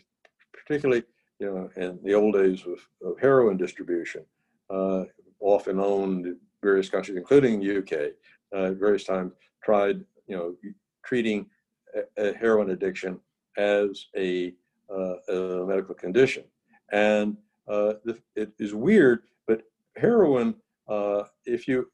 [0.53, 1.03] particularly
[1.39, 4.23] you know in the old days of, of heroin distribution,
[4.69, 5.03] uh,
[5.39, 8.11] often owned in various countries, including the UK,
[8.53, 9.33] uh, various times
[9.63, 10.55] tried you know
[11.03, 11.45] treating
[11.95, 13.19] a, a heroin addiction
[13.57, 14.53] as a,
[14.89, 16.43] uh, a, medical condition,
[16.91, 17.35] and
[17.67, 17.93] uh,
[18.35, 19.63] it is weird, but
[19.97, 20.55] heroin,
[20.87, 21.89] uh, if you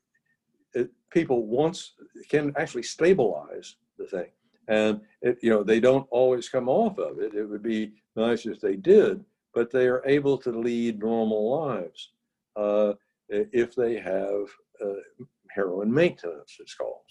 [0.73, 1.93] it, people once
[2.29, 4.27] can actually stabilize the thing
[4.67, 7.33] and it, you know they don't always come off of it.
[7.33, 12.11] It would be nice if they did, but they are able to lead normal lives
[12.55, 12.93] uh,
[13.29, 14.47] if they have
[14.83, 15.01] uh,
[15.49, 16.57] heroin maintenance.
[16.59, 17.01] It's called,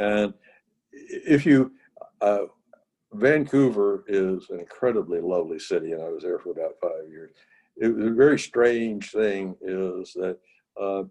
[0.00, 0.34] and
[0.92, 1.72] if you
[2.20, 2.46] uh,
[3.12, 7.30] Vancouver is an incredibly lovely city, and I was there for about five years.
[7.76, 10.38] It was a very strange thing is that
[10.80, 11.04] uh,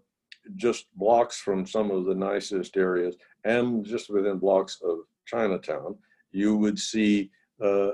[0.56, 5.96] just blocks from some of the nicest areas, and just within blocks of Chinatown,
[6.32, 7.30] you would see
[7.62, 7.90] uh,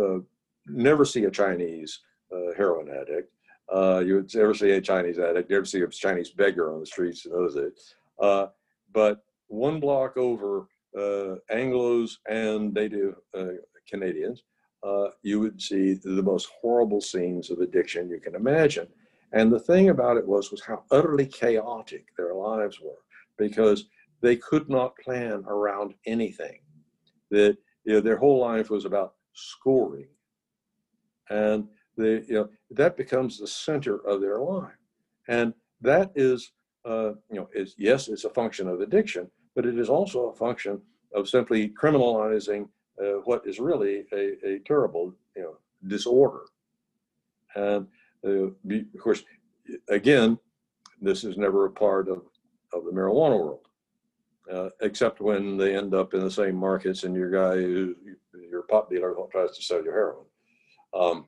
[0.00, 0.18] uh,
[0.66, 2.00] never see a Chinese
[2.34, 3.32] uh, heroin addict.
[3.72, 5.50] Uh, you would never see a Chinese addict.
[5.50, 7.94] Never see a Chinese beggar on the streets in those days.
[8.20, 8.46] Uh,
[8.92, 10.66] but one block over,
[11.50, 13.16] Anglo's and Native
[13.88, 14.42] Canadians,
[15.22, 18.88] you would see the most horrible scenes of addiction you can imagine.
[19.32, 23.02] And the thing about it was was how utterly chaotic their lives were
[23.38, 23.86] because
[24.20, 26.60] they could not plan around anything
[27.30, 30.08] that you know, their whole life was about scoring.
[31.30, 34.76] And they, you know, that becomes the center of their life.
[35.28, 36.52] And that is,
[36.84, 40.34] uh, you know, is yes, it's a function of addiction, but it is also a
[40.34, 40.80] function
[41.14, 42.68] of simply criminalizing
[43.00, 46.42] uh, what is really a, a terrible you know disorder.
[47.54, 47.86] And
[48.26, 49.22] uh, be, of course,
[49.88, 50.38] again,
[51.00, 52.22] this is never a part of,
[52.72, 53.66] of the marijuana world,
[54.50, 57.56] uh, except when they end up in the same markets and your guy,
[58.50, 60.24] your pot dealer, tries to sell you heroin.
[60.94, 61.26] Um,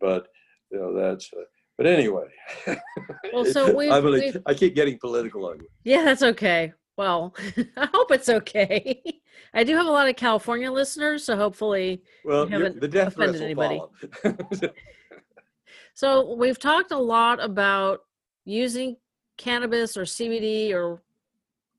[0.00, 0.28] but
[0.70, 1.30] you know that's.
[1.32, 1.42] Uh,
[1.78, 2.26] but anyway,
[3.32, 5.68] well, so we I keep getting political on you.
[5.84, 6.72] Yeah, that's okay.
[6.96, 7.34] Well,
[7.76, 9.02] I hope it's okay.
[9.54, 13.82] I do have a lot of California listeners, so hopefully, well, the death offended anybody.
[15.94, 18.00] so we've talked a lot about
[18.44, 18.96] using
[19.36, 21.02] cannabis or CBD, or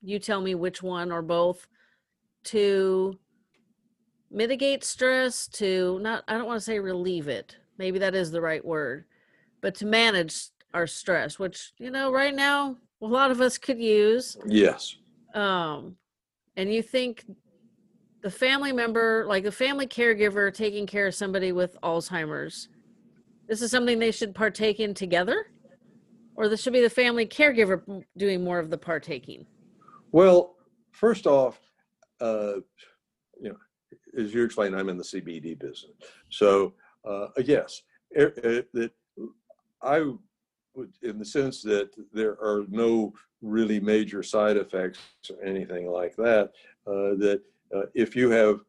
[0.01, 1.67] you tell me which one or both,
[2.45, 3.17] to
[4.29, 5.47] mitigate stress.
[5.47, 7.57] To not, I don't want to say relieve it.
[7.79, 9.05] Maybe that is the right word,
[9.61, 13.79] but to manage our stress, which you know, right now a lot of us could
[13.79, 14.37] use.
[14.45, 14.97] Yes
[15.33, 15.95] um,
[16.55, 17.25] and you think
[18.21, 22.69] the family member, like the family caregiver taking care of somebody with Alzheimer's,
[23.47, 25.47] this is something they should partake in together?
[26.35, 29.45] Or this should be the family caregiver doing more of the partaking?
[30.11, 30.55] Well,
[30.91, 31.59] first off,
[32.21, 32.55] uh,
[33.39, 33.57] you know,
[34.17, 35.91] as you explained, I'm in the CBD business.
[36.29, 36.73] So,
[37.05, 37.81] uh, yes,
[38.11, 38.91] it, it, it,
[39.81, 40.13] I
[41.03, 43.13] in the sense that there are no
[43.43, 46.51] really major side effects or anything like that,
[46.87, 47.41] uh, that
[47.75, 48.61] uh, if you have,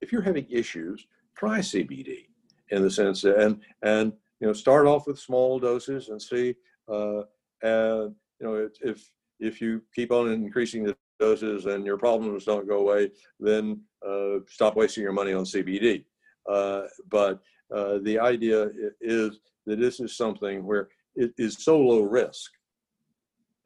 [0.00, 2.26] if you're having issues, try CBD
[2.70, 6.54] in the sense that, and, and, you know, start off with small doses and see,
[6.88, 7.22] uh,
[7.62, 12.68] and, you know, if, if you keep on increasing the doses and your problems don't
[12.68, 16.04] go away, then uh, stop wasting your money on CBD.
[16.50, 17.40] Uh, but
[17.74, 22.50] uh, the idea is that this is something where it is so low risk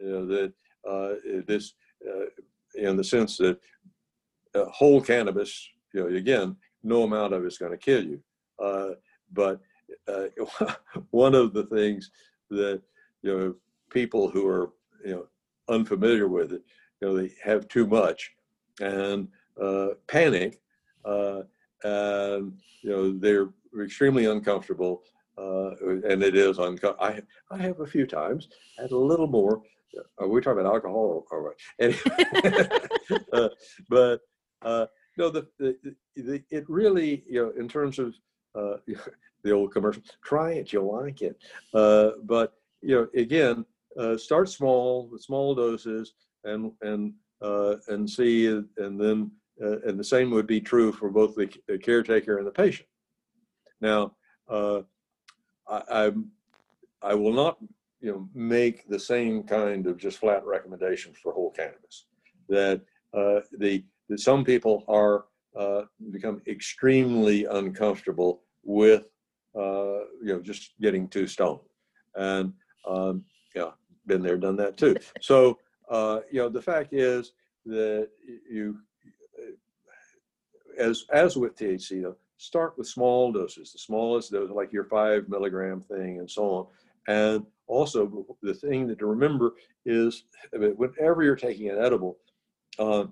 [0.00, 0.52] you know, that
[0.88, 1.14] uh,
[1.46, 1.74] this,
[2.06, 2.26] uh,
[2.74, 3.58] in the sense that
[4.54, 8.20] uh, whole cannabis, you know, again, no amount of it's going to kill you.
[8.62, 8.90] Uh,
[9.32, 9.60] but
[10.06, 10.26] uh,
[11.10, 12.10] one of the things
[12.50, 12.80] that
[13.22, 13.54] you know
[13.90, 14.72] people who are
[15.04, 15.26] you know
[15.68, 16.62] unfamiliar with it,
[17.00, 18.32] you know, they have too much
[18.80, 19.28] and
[19.60, 20.60] uh, panic,
[21.04, 23.48] and you know they're
[23.82, 25.02] extremely uncomfortable
[25.38, 25.70] uh,
[26.08, 26.96] and it is uncomfortable.
[27.00, 29.62] I, I have a few times had a little more.
[30.18, 31.56] Are we talking about alcohol or, what?
[31.80, 33.48] Anyway, uh,
[33.88, 34.20] but
[34.62, 34.86] uh,
[35.16, 35.76] no, the, the,
[36.16, 38.14] the, it really, you know, in terms of
[38.54, 38.76] uh,
[39.44, 41.36] the old commercial, try it, you'll like it.
[41.74, 43.64] Uh, but you know, again,
[43.98, 46.14] uh, start small with small doses,
[46.44, 47.12] and and
[47.42, 49.30] uh, and see, and then
[49.62, 52.88] uh, and the same would be true for both the, the caretaker and the patient.
[53.80, 54.12] Now,
[54.48, 54.82] uh,
[55.68, 56.30] I, I'm,
[57.02, 57.58] I will not,
[58.00, 62.06] you know, make the same kind of just flat recommendations for whole cannabis.
[62.48, 62.82] That
[63.12, 65.26] uh, the that some people are
[65.56, 69.08] uh, become extremely uncomfortable with,
[69.54, 71.60] uh, you know, just getting too stoned,
[72.14, 72.52] and
[72.88, 73.24] um,
[73.54, 73.70] yeah,
[74.06, 74.96] been there, done that too.
[75.20, 77.32] So uh, you know, the fact is
[77.66, 78.08] that
[78.50, 78.78] you,
[80.78, 85.28] as as with THC, though, start with small doses, the smallest dose, like your five
[85.28, 86.66] milligram thing and so on.
[87.08, 89.54] And also, the thing that to remember
[89.84, 92.18] is whenever you're taking an edible,
[92.78, 93.04] uh,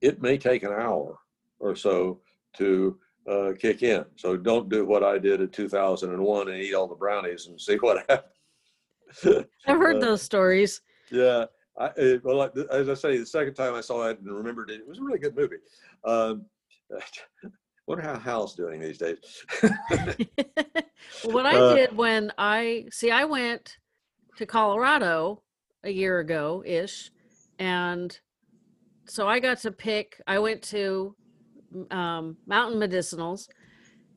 [0.00, 1.18] it may take an hour
[1.60, 2.20] or so
[2.56, 2.98] to
[3.30, 4.04] uh, kick in.
[4.16, 7.76] So don't do what I did in 2001 and eat all the brownies and see
[7.76, 9.46] what happens.
[9.66, 10.80] I've heard uh, those stories.
[11.10, 11.44] Yeah.
[11.78, 14.88] I, well, as I say, the second time I saw it and remembered it, it
[14.88, 15.56] was a really good movie.
[16.04, 16.46] Um,
[17.86, 19.18] wonder how Hal's doing these days.
[21.24, 23.76] what I uh, did when I see, I went
[24.36, 25.42] to Colorado
[25.84, 27.10] a year ago ish,
[27.58, 28.16] and
[29.06, 30.20] so I got to pick.
[30.26, 31.16] I went to
[31.90, 33.48] um, Mountain Medicinals,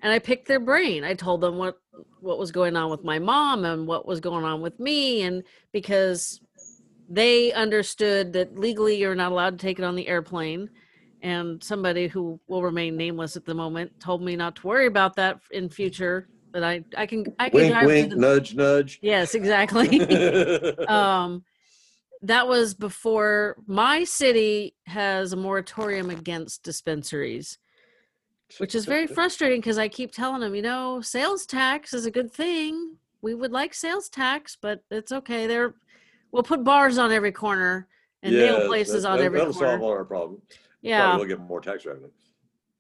[0.02, 1.04] and I picked their brain.
[1.04, 1.78] I told them what
[2.20, 5.44] what was going on with my mom and what was going on with me, and
[5.72, 6.40] because
[7.10, 10.70] they understood that legally you're not allowed to take it on the airplane
[11.26, 15.16] and somebody who will remain nameless at the moment told me not to worry about
[15.16, 19.00] that in future but i i can i can wink, wink, the, nudge nudge.
[19.02, 20.00] Yes exactly.
[20.88, 21.44] Um
[22.22, 27.58] that was before my city has a moratorium against dispensaries
[28.60, 32.12] which is very frustrating because i keep telling them you know sales tax is a
[32.12, 32.98] good thing.
[33.22, 35.48] We would like sales tax but it's okay.
[35.48, 35.74] There
[36.32, 37.88] we'll put bars on every corner
[38.22, 39.70] and yes, nail places that, on every that'll corner.
[39.72, 40.44] solve all our problems
[40.86, 41.16] yeah.
[41.16, 42.10] we'll get more tax revenue.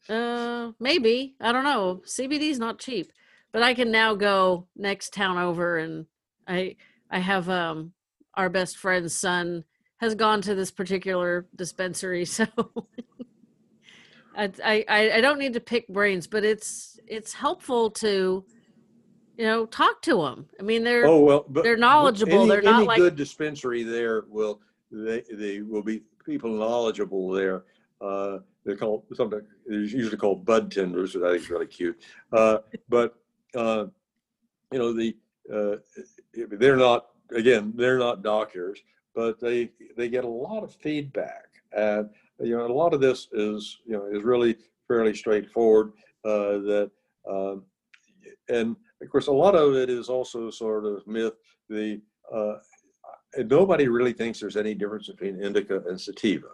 [0.08, 1.36] Uh, maybe.
[1.42, 2.02] I don't know.
[2.06, 3.12] CBD is not cheap,
[3.52, 6.06] but I can now go next town over and
[6.48, 6.76] I
[7.10, 7.94] I have um
[8.36, 9.64] our best friend's son
[9.98, 12.46] has gone to this particular dispensary, so
[14.38, 18.46] I, I I don't need to pick brains, but it's it's helpful to
[19.38, 20.48] you know talk to them.
[20.60, 22.42] I mean, they're Oh well, but they're knowledgeable.
[22.42, 27.30] Any, They're not any like- good dispensary there will they they will be people knowledgeable
[27.30, 27.64] there.
[28.06, 29.42] Uh, they're called something.
[29.66, 32.02] They're usually called bud tenders, which I think is really cute.
[32.32, 33.16] Uh, but
[33.56, 33.86] uh,
[34.72, 35.16] you know the
[35.54, 35.78] uh,
[36.34, 38.80] they're not again they're not doctors,
[39.14, 41.46] but they they get a lot of feedback,
[41.76, 45.94] and you know a lot of this is you know is really fairly straightforward.
[46.24, 46.92] Uh, that
[47.30, 47.64] um,
[48.50, 51.34] and of course a lot of it is also sort of myth.
[51.70, 52.02] The
[53.38, 56.48] nobody really thinks there's any difference between indica and sativa.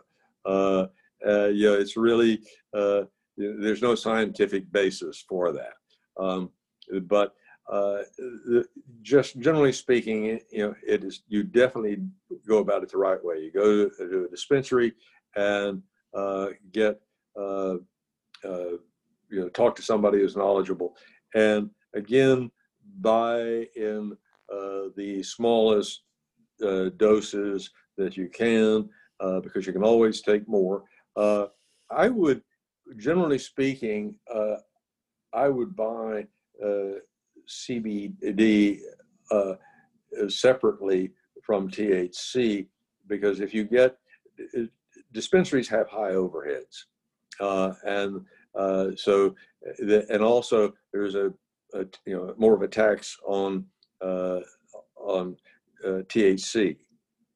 [0.45, 0.87] Uh,
[1.27, 2.41] uh, you know, it's really
[2.73, 3.01] uh,
[3.37, 5.73] there's no scientific basis for that.
[6.19, 6.49] Um,
[7.03, 7.33] but
[7.71, 7.99] uh,
[9.01, 11.97] just generally speaking, you know, it is you definitely
[12.47, 13.39] go about it the right way.
[13.39, 14.93] You go to, a dispensary
[15.35, 15.81] and
[16.13, 16.99] uh, get
[17.39, 17.75] uh,
[18.43, 18.77] uh,
[19.29, 20.97] you know talk to somebody who's knowledgeable,
[21.35, 22.51] and again
[22.99, 24.17] buy in
[24.97, 26.01] the smallest
[26.97, 28.89] doses that you can
[29.21, 30.83] uh, because you can always take more.
[31.15, 31.47] Uh,
[31.89, 32.41] I would,
[32.97, 34.55] generally speaking, uh,
[35.33, 36.27] I would buy
[36.63, 36.99] uh,
[37.47, 38.79] CBD
[39.29, 39.53] uh,
[40.27, 41.11] separately
[41.43, 42.67] from THC
[43.07, 43.97] because if you get
[44.57, 44.63] uh,
[45.13, 46.85] dispensaries have high overheads,
[47.39, 49.35] uh, and uh, so
[49.79, 51.33] the, and also there's a,
[51.73, 53.65] a you know more of a tax on
[54.01, 54.39] uh,
[54.95, 55.35] on
[55.85, 56.77] uh, THC,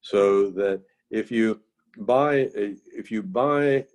[0.01, 1.61] so that if you
[1.97, 3.85] buy a, if you buy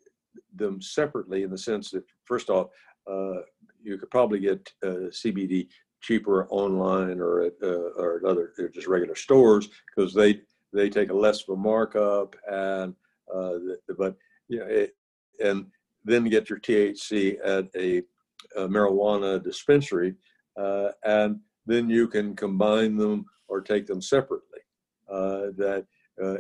[0.55, 2.69] them separately in the sense that first off
[3.11, 3.41] uh,
[3.83, 5.69] you could probably get uh, CBD
[6.01, 10.41] cheaper online or at uh, or at other they're just regular stores because they
[10.73, 12.95] they take a less of a markup and
[13.33, 14.17] uh, the, but
[14.49, 14.97] you know it,
[15.45, 15.67] and
[16.05, 17.99] then get your THC at a,
[18.57, 20.15] a marijuana dispensary
[20.57, 24.61] uh, and then you can combine them or take them separately.
[25.11, 25.87] Uh, that
[26.23, 26.37] uh,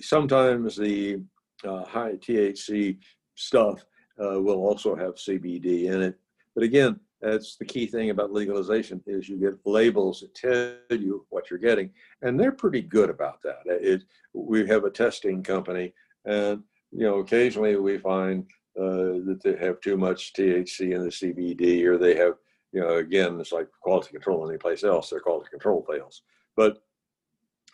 [0.00, 1.20] sometimes the
[1.64, 2.98] uh, high THC
[3.34, 3.84] stuff
[4.22, 6.18] uh, will also have CBD in it.
[6.54, 11.26] But again, that's the key thing about legalization is you get labels that tell you
[11.30, 11.90] what you're getting,
[12.22, 13.58] and they're pretty good about that.
[13.66, 15.92] It, we have a testing company,
[16.24, 16.62] and
[16.92, 18.44] you know occasionally we find
[18.78, 22.34] uh, that they have too much THC in the CBD, or they have
[22.72, 25.10] you know again it's like quality control any place else.
[25.10, 26.22] Their quality control fails,
[26.56, 26.82] but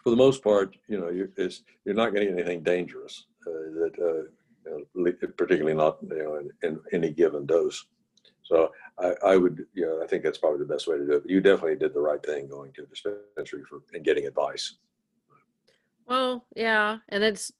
[0.04, 3.92] for the most part, you know, you're, it's, you're not getting anything dangerous uh, that,
[3.98, 4.28] uh,
[4.66, 7.86] you know, particularly not you know in, in any given dose.
[8.42, 11.12] So I, I would, you know, I think that's probably the best way to do
[11.12, 11.22] it.
[11.22, 14.76] But you definitely did the right thing going to the dispensary for and getting advice.
[16.06, 17.50] Well, yeah, and it's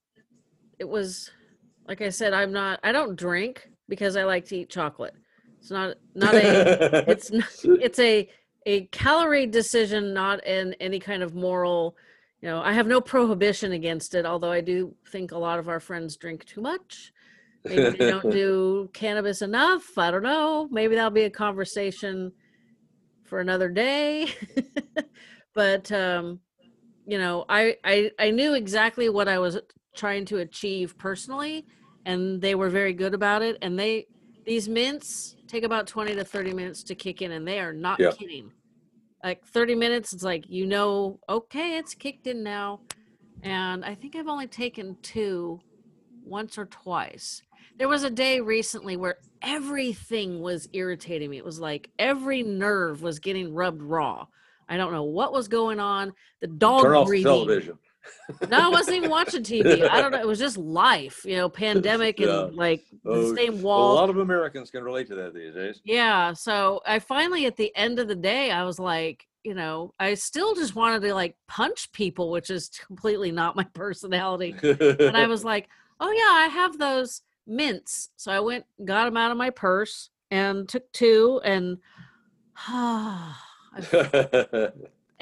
[0.79, 1.31] it was
[1.89, 5.15] like I said, I'm not I don't drink because I like to eat chocolate.
[5.59, 8.29] It's not not a it's not, it's a
[8.67, 11.97] a calorie decision, not in any kind of moral.
[12.45, 15.71] You know, I have no prohibition against it, although I do think a lot of
[15.71, 17.11] our friends drink too much.
[17.65, 19.97] Maybe they don't do cannabis enough.
[19.97, 20.69] I don't know.
[20.71, 22.33] Maybe that'll be a conversation
[23.25, 24.29] for another day.
[25.55, 26.41] but um,
[27.07, 29.59] you know, I, I I knew exactly what I was
[29.97, 31.65] trying to achieve personally,
[32.05, 33.57] and they were very good about it.
[33.63, 34.07] And they
[34.45, 38.01] these mints take about 20 to 30 minutes to kick in, and they are not
[38.01, 38.13] Yeah.
[38.13, 38.53] kidding.
[39.25, 42.81] Like 30 minutes, it's like you know, okay, it's kicked in now.
[43.43, 45.61] And I think I've only taken two
[46.23, 47.43] once or twice.
[47.79, 51.39] There was a day recently where everything was irritating me.
[51.39, 54.27] It was like every nerve was getting rubbed raw.
[54.69, 56.13] I don't know what was going on.
[56.43, 57.25] The dog Turn off breathing.
[57.25, 57.79] television.
[58.49, 59.87] No, I wasn't even watching TV.
[59.89, 60.21] I don't know.
[60.21, 62.49] It was just life, you know, pandemic and Yeah.
[62.53, 63.93] like Oh, the same wall.
[63.93, 65.81] A lot of Americans can relate to that these days.
[65.85, 66.33] Yeah.
[66.33, 70.15] So I finally, at the end of the day, I was like, you know, I
[70.15, 74.55] still just wanted to like punch people, which is completely not my personality.
[74.63, 75.69] And I was like,
[76.01, 78.11] oh, yeah, I have those mints.
[78.17, 81.79] So I went, got them out of my purse and took two and
[82.67, 83.35] I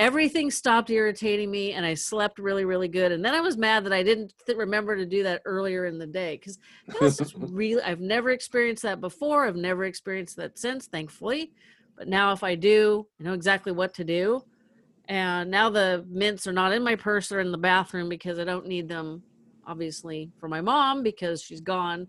[0.03, 3.13] everything stopped irritating me and i slept really really good.
[3.13, 5.99] And then i was mad that i didn't th- remember to do that earlier in
[5.99, 6.59] the day because
[7.01, 9.47] that's just really i've never experienced that before.
[9.47, 11.53] I've never experienced that since thankfully.
[11.97, 14.45] But now if i do i know exactly what to do.
[15.09, 18.45] And now the mints are not in my purse they're in the bathroom because i
[18.45, 19.23] don't need them
[19.67, 22.09] obviously for my mom because she's gone.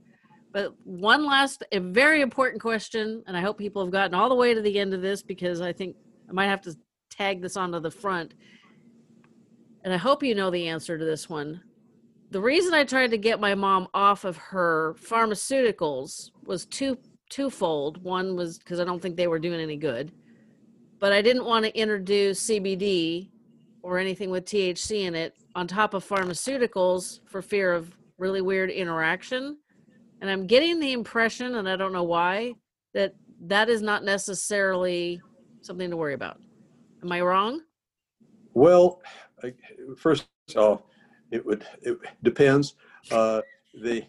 [0.51, 4.35] But one last a very important question and i hope people have gotten all the
[4.35, 5.95] way to the end of this because i think
[6.29, 6.75] i might have to
[7.15, 8.33] tag this onto the front.
[9.83, 11.61] And I hope you know the answer to this one.
[12.31, 16.97] the reason I tried to get my mom off of her pharmaceuticals was two
[17.29, 18.03] twofold.
[18.03, 20.11] One was because I don't think they were doing any good,
[20.99, 23.29] but I didn't want to introduce CBD
[23.83, 28.71] or anything with THC in it on top of pharmaceuticals for fear of really weird
[28.71, 29.57] interaction.
[30.21, 32.55] And I'm getting the impression, and I don't know why,
[32.93, 35.21] that that is not necessarily
[35.61, 36.39] something to worry about.
[37.03, 37.61] Am I wrong?
[38.53, 39.01] Well,
[39.43, 39.53] I-
[39.97, 40.25] first
[40.55, 40.83] off,
[41.31, 42.75] it would, it depends.
[43.11, 43.41] Uh,
[43.73, 44.05] the,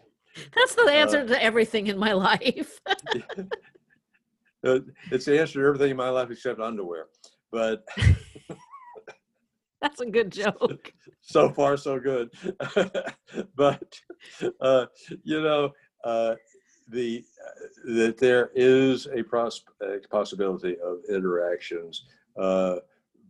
[0.54, 2.78] That's the answer to everything in my life.
[4.64, 4.78] uh,
[5.10, 7.06] it's the answer to everything in my life except underwear.
[7.50, 7.84] But
[9.80, 10.92] That's a good joke.
[11.20, 12.30] so far so good
[13.56, 14.00] but
[14.60, 14.86] uh,
[15.22, 15.70] you know
[16.04, 16.34] uh,
[16.88, 22.23] the uh, that there is a, pros- a possibility of interactions uh,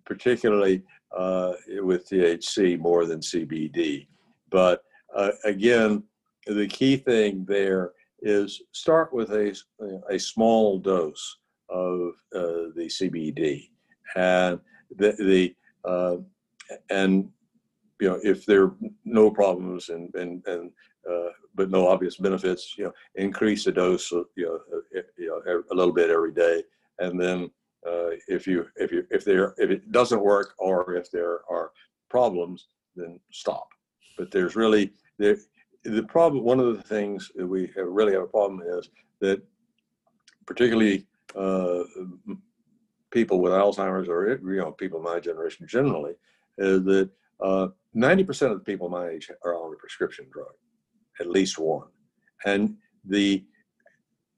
[0.04, 0.82] particularly
[1.16, 4.06] uh, with THC more than CBD
[4.50, 4.82] but
[5.14, 6.02] uh, again
[6.46, 9.54] the key thing there is start with a,
[10.10, 13.68] a small dose of uh, the CBD
[14.16, 14.60] and
[14.96, 15.54] the, the
[15.88, 16.16] uh,
[16.90, 17.28] and
[18.00, 20.70] you know, if there are no problems and, and, and,
[21.10, 25.28] uh, but no obvious benefits, you know, increase the dose, uh, you know, uh, you
[25.28, 26.62] know, a little bit every day.
[26.98, 27.50] And then,
[27.86, 31.72] uh, if you, if you, if there, if it doesn't work or if there are
[32.08, 33.68] problems, then stop.
[34.16, 35.36] But there's really, there,
[35.84, 38.88] the problem, one of the things that we have- really have a problem is
[39.20, 39.42] that
[40.46, 41.06] particularly,
[41.36, 41.84] uh,
[43.10, 46.14] people with Alzheimer's or, you know, people my generation generally,
[46.58, 50.52] is that uh, 90% of the people my age are on a prescription drug,
[51.20, 51.88] at least one.
[52.44, 53.44] And the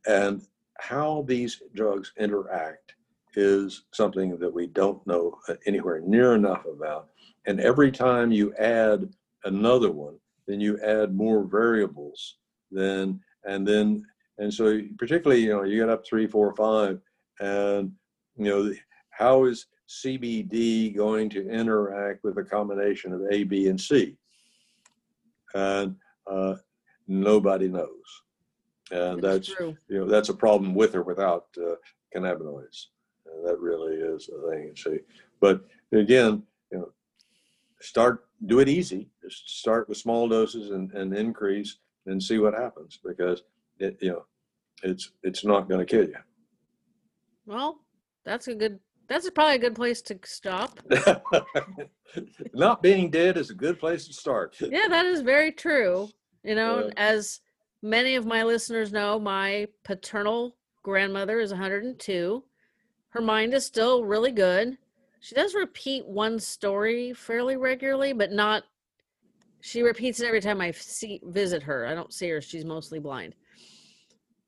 [0.07, 0.43] and
[0.79, 2.96] how these drugs interact
[3.37, 7.11] is something that we don't know anywhere near enough about.
[7.47, 9.09] And every time you add
[9.45, 12.39] another one, then you add more variables.
[12.71, 14.05] Then and then
[14.39, 17.01] and so particularly you know you get up three, four, five,
[17.41, 17.93] and
[18.37, 18.73] you know
[19.11, 24.17] how is CBD going to interact with a combination of A, B, and C?
[25.55, 25.97] And
[26.27, 26.57] uh,
[27.07, 27.89] nobody knows.
[28.91, 29.77] And that's true.
[29.89, 31.75] you know that's a problem with or without uh,
[32.15, 32.87] cannabinoids.
[33.45, 34.75] That really is a thing.
[34.77, 34.99] See,
[35.41, 36.43] but again,
[36.73, 36.93] you know,
[37.81, 39.09] start do it easy.
[39.23, 43.43] Just start with small doses and, and increase and see what happens because
[43.79, 44.25] it you know
[44.83, 46.17] it's it's not going to kill you.
[47.47, 47.81] Well,
[48.25, 48.81] that's a good.
[49.09, 50.81] That's probably a good place to stop.
[52.55, 54.57] Not being dead is a good place to start.
[54.61, 56.09] Yeah, that is very true.
[56.43, 56.93] You know, Yeah.
[56.97, 57.41] as
[57.83, 62.43] many of my listeners know, my paternal grandmother is 102.
[63.17, 64.77] Her mind is still really good.
[65.21, 68.65] She does repeat one story fairly regularly, but not.
[69.63, 71.87] She repeats it every time I see visit her.
[71.87, 73.35] I don't see her; she's mostly blind.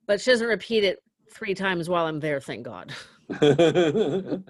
[0.06, 2.42] But she doesn't repeat it three times while I'm there.
[2.42, 2.92] Thank God.
[3.40, 4.42] well,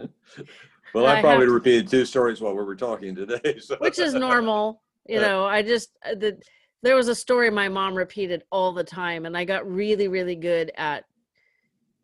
[1.07, 3.61] I I probably to- repeated two stories while we were talking today.
[3.61, 3.77] So.
[3.79, 6.39] which is normal you know i just uh, the,
[6.83, 10.37] there was a story my mom repeated all the time and i got really really
[10.37, 11.05] good at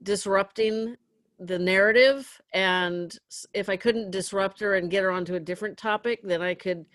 [0.03, 0.97] disrupting
[1.39, 3.19] the narrative and
[3.53, 6.87] if i couldn't disrupt her and get her onto a different topic then i could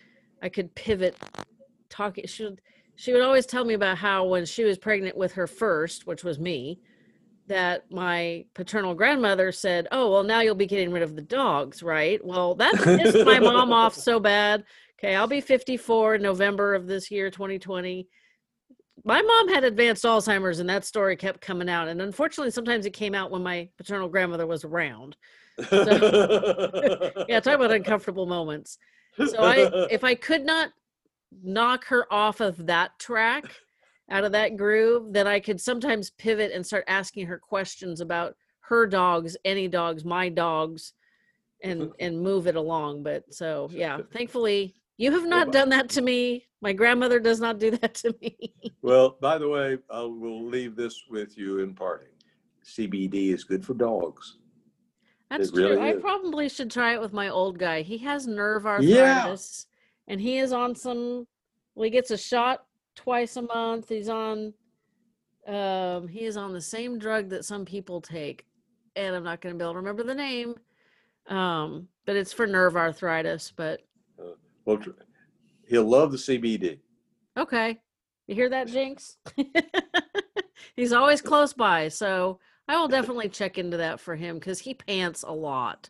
[0.42, 1.18] i could pivot
[1.90, 2.62] talking she would
[2.96, 6.24] she would always tell me about how when she was pregnant with her first which
[6.24, 6.80] was me
[7.48, 11.84] that my paternal grandmother said oh well now you'll be getting rid of the dogs
[11.84, 12.24] right?
[12.24, 14.64] Well that pissed my mom off so bad.
[14.98, 18.08] Okay i'll be 54 in november of this year 2020
[19.10, 22.92] my mom had advanced alzheimer's and that story kept coming out and unfortunately sometimes it
[22.92, 25.18] came out when my paternal grandmother was around.
[27.28, 28.78] Yeah talk about uncomfortable moments.
[29.18, 30.70] So i if i could not
[31.44, 33.46] knock her off of that track
[34.10, 38.36] out of that groove then i could sometimes pivot and start asking her questions about
[38.62, 40.94] her dogs any dogs my dogs
[41.64, 46.02] and and move it along but so yeah thankfully you have not done that to
[46.02, 50.46] me my grandmother does not do that to me well, by the way, I will
[50.46, 52.14] leave this with you in parting.
[52.64, 54.38] CBD is good for dogs.
[55.30, 55.86] That's It really true.
[55.86, 57.82] I probably should try it with my old guy.
[57.82, 59.18] He has nerve Yeah.
[59.18, 59.68] arthritis
[60.08, 61.28] and he is on some
[61.76, 62.66] well, he gets a shot
[62.96, 63.90] twice a month.
[63.90, 64.54] He's on
[65.48, 68.46] um he is on the same drug that some people take.
[68.96, 70.56] And I'm not gonna be able to remember the name.
[71.28, 73.54] Um, but it's for nerve arthritis.
[73.56, 73.82] But
[74.70, 74.92] Well, tr-
[75.68, 76.78] he'll love the CBD.
[77.36, 77.80] okay.
[78.28, 79.18] You hear that, Jinx?
[80.76, 84.76] He's always close by, so I will definitely check into that for him because he
[84.76, 85.90] pants a lot.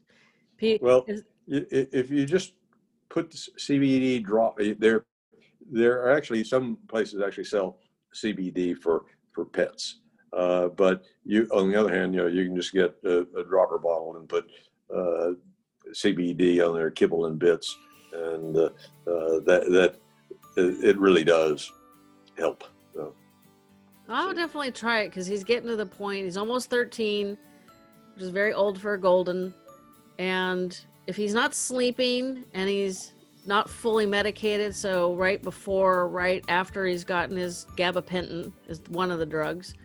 [0.57, 2.53] He, Well, is- if you just
[3.09, 5.03] put the CBD drop eh, there,
[5.69, 7.79] there are actually some places actually sell
[8.15, 9.03] CBD for
[9.33, 9.99] for pets.
[10.31, 13.43] Uh, but you, on the other hand, you know, you can just get a, a
[13.43, 14.49] dropper bottle and put
[14.95, 15.31] uh,
[15.91, 17.75] CBD on there, kibble and bits,
[18.13, 18.69] and uh,
[19.07, 19.95] uh, that that
[20.57, 21.71] it really does
[22.37, 22.63] help.
[22.93, 23.13] So,
[24.07, 26.25] I'll definitely try it because he's getting to the point.
[26.25, 27.37] He's almost 13,
[28.13, 29.53] which is very old for a golden.
[30.17, 30.77] And
[31.07, 33.13] if he's not sleeping and he's
[33.45, 39.19] not fully medicated, so right before, right after he's gotten his gabapentin, is one of
[39.19, 39.75] the drugs,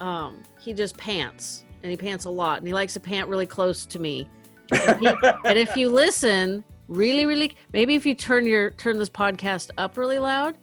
[0.00, 3.46] um, he just pants and he pants a lot and he likes to pant really
[3.46, 4.28] close to me.
[4.72, 5.08] And, he,
[5.44, 9.96] and if you listen really, really, maybe if you turn your turn this podcast up
[9.96, 10.58] really loud,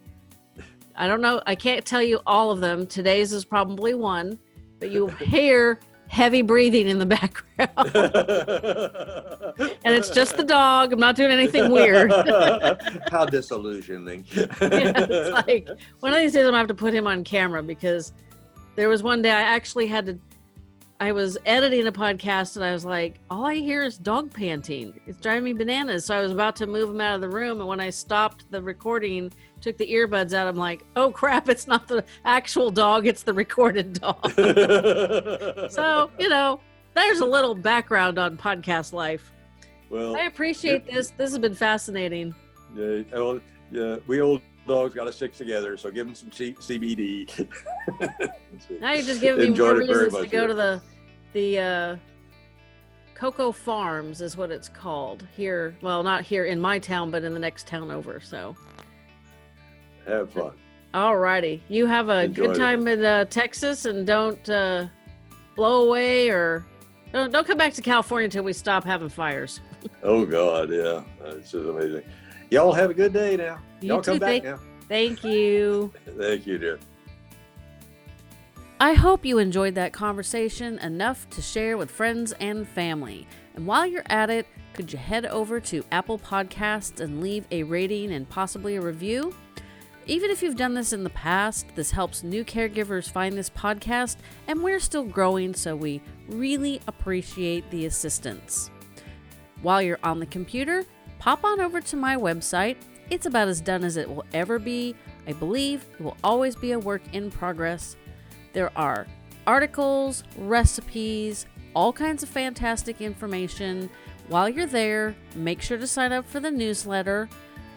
[0.95, 1.41] I don't know.
[1.48, 2.86] I can't tell you all of them.
[2.86, 4.38] Today's is probably one,
[4.80, 5.80] but you hear
[6.10, 7.72] heavy breathing in the background.
[9.84, 10.94] and it's just the dog.
[10.94, 12.12] I'm not doing anything weird.
[13.12, 14.26] How disillusioning.
[14.36, 15.68] yeah, it's like
[16.02, 18.14] one of these days I'm gonna have to put him on camera because
[18.76, 20.20] there was one day I actually had to
[20.99, 24.99] I was editing a podcast and I was like, all I hear is dog panting.
[25.06, 26.06] It's driving me bananas.
[26.06, 27.60] So I was about to move him out of the room.
[27.60, 31.68] And when I stopped the recording, took the earbuds out, I'm like, oh crap, it's
[31.68, 34.32] not the actual dog, it's the recorded dog.
[35.72, 36.60] so, you know,
[36.95, 39.32] there's a little background on podcast life.
[39.91, 41.11] Well, I appreciate this.
[41.11, 42.34] This has been fascinating.
[42.76, 43.40] Yeah, well,
[43.72, 45.77] yeah, we old dogs got to stick together.
[45.77, 47.48] So give them some C- CBD.
[48.81, 50.48] now you're just giving me more reasons to go here.
[50.48, 50.81] to the
[51.34, 51.95] the uh,
[53.15, 55.76] Cocoa Farms is what it's called here.
[55.81, 58.19] Well, not here in my town, but in the next town over.
[58.19, 58.56] So
[60.06, 60.53] have fun.
[60.94, 62.99] All righty, you have a Enjoy good time it.
[62.99, 64.88] in uh, Texas, and don't uh,
[65.56, 66.65] blow away or
[67.11, 69.61] don't, don't come back to California until we stop having fires.
[70.03, 72.03] oh God, yeah, it's just amazing.
[72.49, 73.60] Y'all have a good day now.
[73.82, 74.60] You Y'all too, come back thank, now.
[74.88, 75.94] Thank you.
[76.18, 76.80] thank you, dear.
[78.80, 83.28] I hope you enjoyed that conversation enough to share with friends and family.
[83.56, 87.64] And while you're at it, could you head over to Apple Podcasts and leave a
[87.64, 89.34] rating and possibly a review?
[90.06, 94.18] Even if you've done this in the past, this helps new caregivers find this podcast,
[94.48, 98.69] and we're still growing, so we really appreciate the assistance.
[99.64, 100.86] While you're on the computer,
[101.19, 102.77] pop on over to my website.
[103.10, 104.95] It's about as done as it will ever be.
[105.27, 107.95] I believe it will always be a work in progress.
[108.53, 109.07] There are
[109.45, 113.89] articles, recipes, all kinds of fantastic information.
[114.27, 117.30] While you're there, make sure to sign up for the newsletter.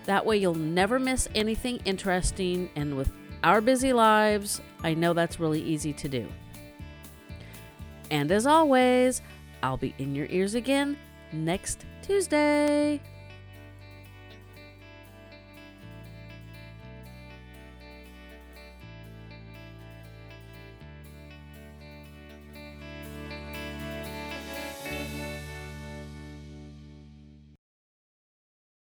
[0.07, 2.71] That way, you'll never miss anything interesting.
[2.75, 3.13] And with
[3.45, 6.27] our busy lives, I know that's really easy to do.
[8.11, 9.23] And as always,
[9.63, 10.97] I'll be in your ears again
[11.33, 13.01] next Tuesday.